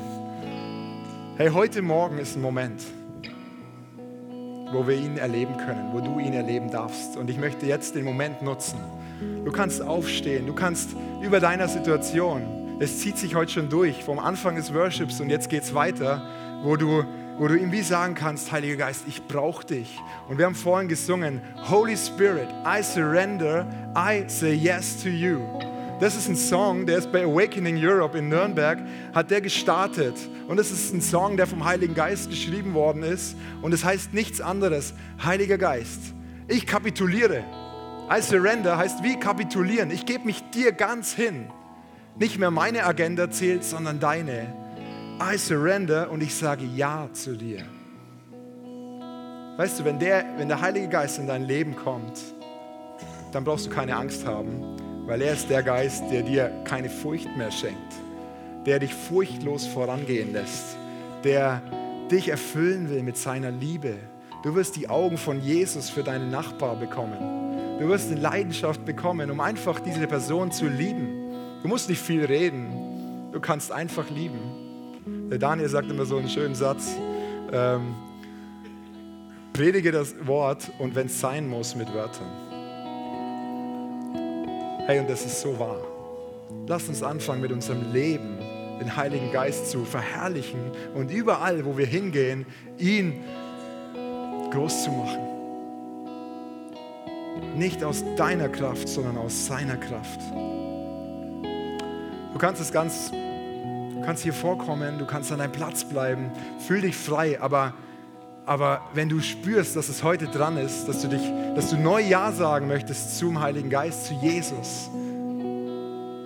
Hey, 1.38 1.50
heute 1.50 1.82
Morgen 1.82 2.18
ist 2.18 2.36
ein 2.36 2.42
Moment, 2.42 2.82
wo 4.72 4.86
wir 4.86 4.96
ihn 4.96 5.18
erleben 5.18 5.56
können, 5.58 5.94
wo 5.94 6.02
du 6.02 6.20
ihn 6.20 6.34
erleben 6.34 6.70
darfst. 6.70 7.16
Und 7.16 7.30
ich 7.30 7.38
möchte 7.38 7.66
jetzt 7.66 7.96
den 7.96 8.04
Moment 8.04 8.42
nutzen 8.42 8.80
Du 9.46 9.52
kannst 9.52 9.82
aufstehen, 9.82 10.48
du 10.48 10.54
kannst 10.54 10.90
über 11.22 11.40
deiner 11.40 11.68
Situation, 11.68 12.78
es 12.80 13.00
zieht 13.00 13.18
sich 13.18 13.36
heute 13.36 13.52
schon 13.52 13.70
durch, 13.70 14.04
vom 14.04 14.20
Anfang 14.20 14.56
des 14.56 14.74
Worships 14.74 15.20
und 15.20 15.30
jetzt 15.30 15.50
geht 15.50 15.64
es 15.64 15.74
weiter, 15.74 16.22
wo 16.64 16.78
du, 16.78 17.04
wo 17.38 17.48
du 17.48 17.56
ihm 17.58 17.72
wie 17.72 17.82
sagen 17.82 18.16
kannst, 18.16 18.52
Heiliger 18.52 18.78
Geist, 18.78 19.04
ich 19.08 19.26
brauche 19.28 19.66
dich. 19.66 20.00
Und 20.30 20.38
wir 20.38 20.46
haben 20.46 20.56
vorhin 20.56 20.88
gesungen, 20.88 21.42
Holy 21.70 21.98
Spirit, 21.98 22.48
I 22.66 22.82
surrender, 22.82 23.66
I 23.96 24.24
say 24.28 24.54
yes 24.54 25.02
to 25.04 25.10
you. 25.10 25.40
Das 26.00 26.16
ist 26.16 26.30
ein 26.30 26.38
Song, 26.38 26.86
der 26.86 27.00
ist 27.00 27.12
bei 27.12 27.26
Awakening 27.26 27.78
Europe 27.78 28.18
in 28.18 28.30
Nürnberg, 28.30 28.80
hat 29.14 29.30
der 29.30 29.42
gestartet. 29.42 30.16
Und 30.48 30.58
es 30.58 30.72
ist 30.72 30.94
ein 30.94 31.02
Song, 31.02 31.36
der 31.36 31.46
vom 31.46 31.66
Heiligen 31.66 31.94
Geist 31.94 32.30
geschrieben 32.30 32.74
worden 32.74 33.04
ist. 33.04 33.36
Und 33.62 33.74
es 33.74 33.84
heißt 33.84 34.14
nichts 34.14 34.40
anderes, 34.40 34.94
Heiliger 35.22 35.58
Geist, 35.58 36.00
ich 36.48 36.66
kapituliere. 36.66 37.44
I 38.12 38.22
surrender 38.22 38.76
heißt 38.76 39.04
wie 39.04 39.20
kapitulieren. 39.20 39.92
Ich 39.92 40.06
gebe 40.06 40.26
mich 40.26 40.42
dir 40.50 40.72
ganz 40.72 41.14
hin. 41.14 41.48
Nicht 42.18 42.40
mehr 42.40 42.50
meine 42.50 42.84
Agenda 42.86 43.30
zählt, 43.30 43.64
sondern 43.64 44.00
deine. 44.00 44.52
I 45.22 45.38
surrender 45.38 46.10
und 46.10 46.24
ich 46.24 46.34
sage 46.34 46.66
Ja 46.66 47.08
zu 47.14 47.36
dir. 47.36 47.64
Weißt 49.58 49.80
du, 49.80 49.86
wenn 49.86 50.00
der, 50.00 50.26
wenn 50.38 50.48
der 50.48 50.60
Heilige 50.60 50.88
Geist 50.88 51.20
in 51.20 51.28
dein 51.28 51.44
Leben 51.44 51.76
kommt, 51.76 52.20
dann 53.32 53.44
brauchst 53.44 53.68
du 53.68 53.70
keine 53.70 53.96
Angst 53.96 54.26
haben, 54.26 55.06
weil 55.06 55.22
er 55.22 55.34
ist 55.34 55.50
der 55.50 55.62
Geist, 55.62 56.04
der 56.12 56.24
dir 56.24 56.50
keine 56.64 56.90
Furcht 56.90 57.36
mehr 57.38 57.52
schenkt, 57.52 57.94
der 58.66 58.80
dich 58.80 58.96
furchtlos 58.96 59.68
vorangehen 59.68 60.34
lässt, 60.34 60.78
der 61.24 61.62
dich 62.10 62.30
erfüllen 62.30 62.90
will 62.90 63.04
mit 63.04 63.18
seiner 63.18 63.52
Liebe. 63.52 63.98
Du 64.42 64.56
wirst 64.56 64.78
die 64.78 64.90
Augen 64.90 65.18
von 65.18 65.42
Jesus 65.42 65.92
für 65.92 66.04
deinen 66.04 66.32
Nachbar 66.32 66.76
bekommen. 66.76 67.49
Du 67.80 67.88
wirst 67.88 68.12
eine 68.12 68.20
Leidenschaft 68.20 68.84
bekommen, 68.84 69.32
um 69.32 69.40
einfach 69.40 69.80
diese 69.80 70.06
Person 70.06 70.52
zu 70.52 70.68
lieben. 70.68 71.32
Du 71.64 71.70
musst 71.70 71.88
nicht 71.88 72.02
viel 72.02 72.26
reden, 72.26 73.32
du 73.32 73.40
kannst 73.40 73.72
einfach 73.72 74.10
lieben. 74.10 75.30
Der 75.32 75.40
Daniel 75.40 75.70
sagt 75.70 75.90
immer 75.90 76.06
so 76.06 76.18
einen 76.18 76.28
schönen 76.28 76.56
Satz, 76.56 76.98
ähm, 77.54 77.96
predige 79.54 79.94
das 79.94 80.14
Wort 80.28 80.70
und 80.78 80.94
wenn 80.94 81.08
es 81.08 81.22
sein 81.22 81.48
muss, 81.48 81.74
mit 81.74 81.94
Wörtern. 81.94 82.28
Hey, 84.86 85.00
und 85.00 85.10
das 85.10 85.26
ist 85.26 85.40
so 85.40 85.58
wahr. 85.58 85.80
Lass 86.68 86.90
uns 86.90 87.02
anfangen 87.02 87.40
mit 87.42 87.54
unserem 87.54 87.94
Leben, 87.94 88.40
den 88.82 88.94
Heiligen 88.94 89.32
Geist 89.32 89.72
zu 89.72 89.86
verherrlichen 89.86 90.60
und 90.96 91.12
überall, 91.12 91.64
wo 91.64 91.78
wir 91.78 91.86
hingehen, 91.86 92.46
ihn 92.78 93.24
groß 94.52 94.84
zu 94.84 94.92
machen. 94.92 95.39
Nicht 97.56 97.84
aus 97.84 98.04
deiner 98.16 98.50
Kraft, 98.50 98.88
sondern 98.88 99.18
aus 99.18 99.46
seiner 99.46 99.78
Kraft. 99.78 100.20
Du 102.34 102.38
kannst 102.38 102.62
es 102.62 102.72
ganz, 102.72 103.12
du 103.12 104.02
kannst 104.06 104.24
hier 104.24 104.34
vorkommen, 104.34 104.98
du 104.98 105.06
kannst 105.06 105.32
an 105.32 105.40
deinem 105.40 105.52
Platz 105.52 105.84
bleiben, 105.84 106.32
fühl 106.60 106.82
dich 106.82 106.96
frei, 106.96 107.42
aber, 107.42 107.74
aber 108.46 108.82
wenn 108.94 109.10
du 109.10 109.20
spürst, 109.20 109.76
dass 109.76 109.90
es 109.90 110.04
heute 110.04 110.28
dran 110.28 110.58
ist, 110.58 110.86
dass 110.86 111.02
du 111.02 111.08
dich, 111.08 111.22
dass 111.56 111.70
du 111.70 111.78
neu 111.78 112.02
Ja 112.02 112.32
sagen 112.32 112.68
möchtest 112.68 113.18
zum 113.18 113.42
Heiligen 113.42 113.70
Geist, 113.70 114.06
zu 114.06 114.14
Jesus, 114.14 114.90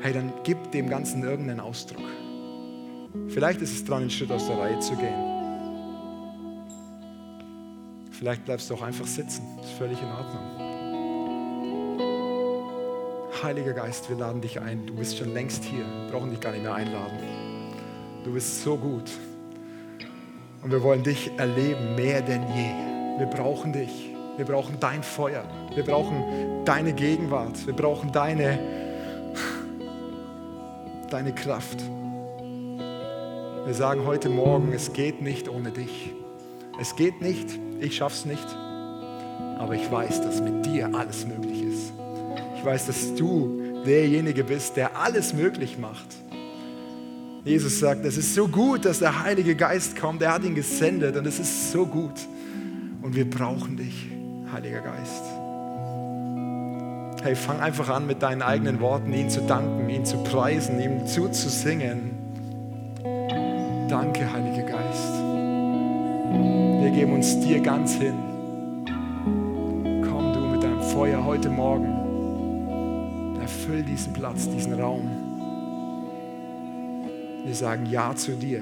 hey, 0.02 0.14
dann 0.14 0.34
gib 0.44 0.72
dem 0.72 0.90
Ganzen 0.90 1.24
irgendeinen 1.24 1.62
Ausdruck. 1.62 2.04
Vielleicht 3.30 3.62
ist 3.62 3.74
es 3.74 3.86
dran, 3.86 4.02
einen 4.02 4.10
Schritt 4.10 4.32
aus 4.32 4.48
der 4.48 4.58
Reihe 4.58 4.80
zu 4.80 4.96
gehen. 4.96 5.34
Vielleicht 8.12 8.46
bleibst 8.46 8.70
du 8.70 8.76
auch 8.76 8.82
einfach 8.82 9.08
sitzen. 9.08 9.44
Das 9.58 9.68
ist 9.68 9.78
völlig 9.78 10.02
in 10.02 10.08
Ordnung. 10.08 10.63
Heiliger 13.44 13.74
Geist, 13.74 14.10
wir 14.10 14.16
laden 14.16 14.40
dich 14.40 14.62
ein. 14.62 14.86
Du 14.86 14.96
bist 14.96 15.18
schon 15.18 15.34
längst 15.34 15.66
hier, 15.66 15.84
wir 15.84 16.12
brauchen 16.12 16.30
dich 16.30 16.40
gar 16.40 16.52
nicht 16.52 16.64
mehr 16.64 16.74
einladen. 16.74 17.18
Du 18.24 18.34
bist 18.34 18.64
so 18.64 18.78
gut. 18.78 19.12
Und 20.62 20.72
wir 20.72 20.82
wollen 20.82 21.04
dich 21.04 21.30
erleben 21.38 21.96
mehr 21.96 22.22
denn 22.22 22.44
je. 22.56 23.20
Wir 23.20 23.26
brauchen 23.28 23.74
dich. 23.74 24.12
Wir 24.38 24.46
brauchen 24.46 24.80
dein 24.80 25.04
Feuer. 25.04 25.44
Wir 25.76 25.84
brauchen 25.84 26.24
deine 26.64 26.94
Gegenwart. 26.94 27.68
Wir 27.68 27.74
brauchen 27.74 28.14
deine, 28.14 28.58
deine 31.10 31.36
Kraft. 31.36 31.84
Wir 33.66 33.74
sagen 33.74 34.06
heute 34.06 34.30
Morgen, 34.30 34.72
es 34.72 34.94
geht 34.94 35.22
nicht 35.22 35.50
ohne 35.50 35.72
dich. 35.72 36.14
Es 36.80 36.96
geht 36.96 37.22
nicht, 37.22 37.60
ich 37.82 37.98
schaff's 37.98 38.24
nicht. 38.24 38.48
Aber 39.60 39.76
ich 39.76 39.92
weiß, 39.92 40.22
dass 40.22 40.42
mit 40.42 40.66
dir 40.66 40.96
alles 40.96 41.28
möglich 41.28 41.52
ist. 41.52 41.53
Ich 42.64 42.68
weiß, 42.68 42.86
dass 42.86 43.14
du 43.16 43.84
derjenige 43.86 44.46
bist, 44.46 44.78
der 44.78 44.98
alles 44.98 45.34
möglich 45.34 45.78
macht. 45.78 46.06
Jesus 47.44 47.82
sagt, 47.82 48.06
es 48.06 48.16
ist 48.16 48.34
so 48.36 48.48
gut, 48.48 48.86
dass 48.86 49.00
der 49.00 49.22
Heilige 49.22 49.54
Geist 49.54 50.00
kommt. 50.00 50.22
Er 50.22 50.32
hat 50.32 50.46
ihn 50.46 50.56
gesendet 50.56 51.18
und 51.18 51.28
es 51.28 51.40
ist 51.40 51.74
so 51.74 51.86
gut. 51.86 52.14
Und 53.02 53.18
wir 53.18 53.30
brauchen 53.30 53.76
dich, 53.76 54.08
Heiliger 54.54 54.80
Geist. 54.80 55.24
Hey, 57.22 57.36
fang 57.36 57.60
einfach 57.60 57.90
an 57.90 58.08
mit 58.08 58.22
deinen 58.22 58.42
eigenen 58.42 58.80
Worten, 58.80 59.14
ihn 59.14 59.30
zu 59.30 59.42
danken, 59.42 59.90
ihn 59.90 60.06
zu 60.06 60.24
preisen, 60.24 60.80
ihm 60.80 61.06
zuzusingen. 61.06 62.12
Danke, 63.90 64.32
Heiliger 64.32 64.64
Geist. 64.64 65.14
Wir 66.82 66.92
geben 66.92 67.12
uns 67.12 67.42
dir 67.42 67.60
ganz 67.60 67.96
hin. 67.96 68.16
Komm 70.10 70.32
du 70.32 70.40
mit 70.40 70.64
deinem 70.64 70.82
Feuer 70.82 71.26
heute 71.26 71.50
Morgen 71.50 72.03
erfüll 73.64 73.84
diesen 73.84 74.12
Platz, 74.12 74.50
diesen 74.50 74.74
Raum. 74.74 75.10
Wir 77.46 77.56
sagen 77.56 77.86
Ja 77.86 78.14
zu 78.14 78.34
dir. 78.34 78.62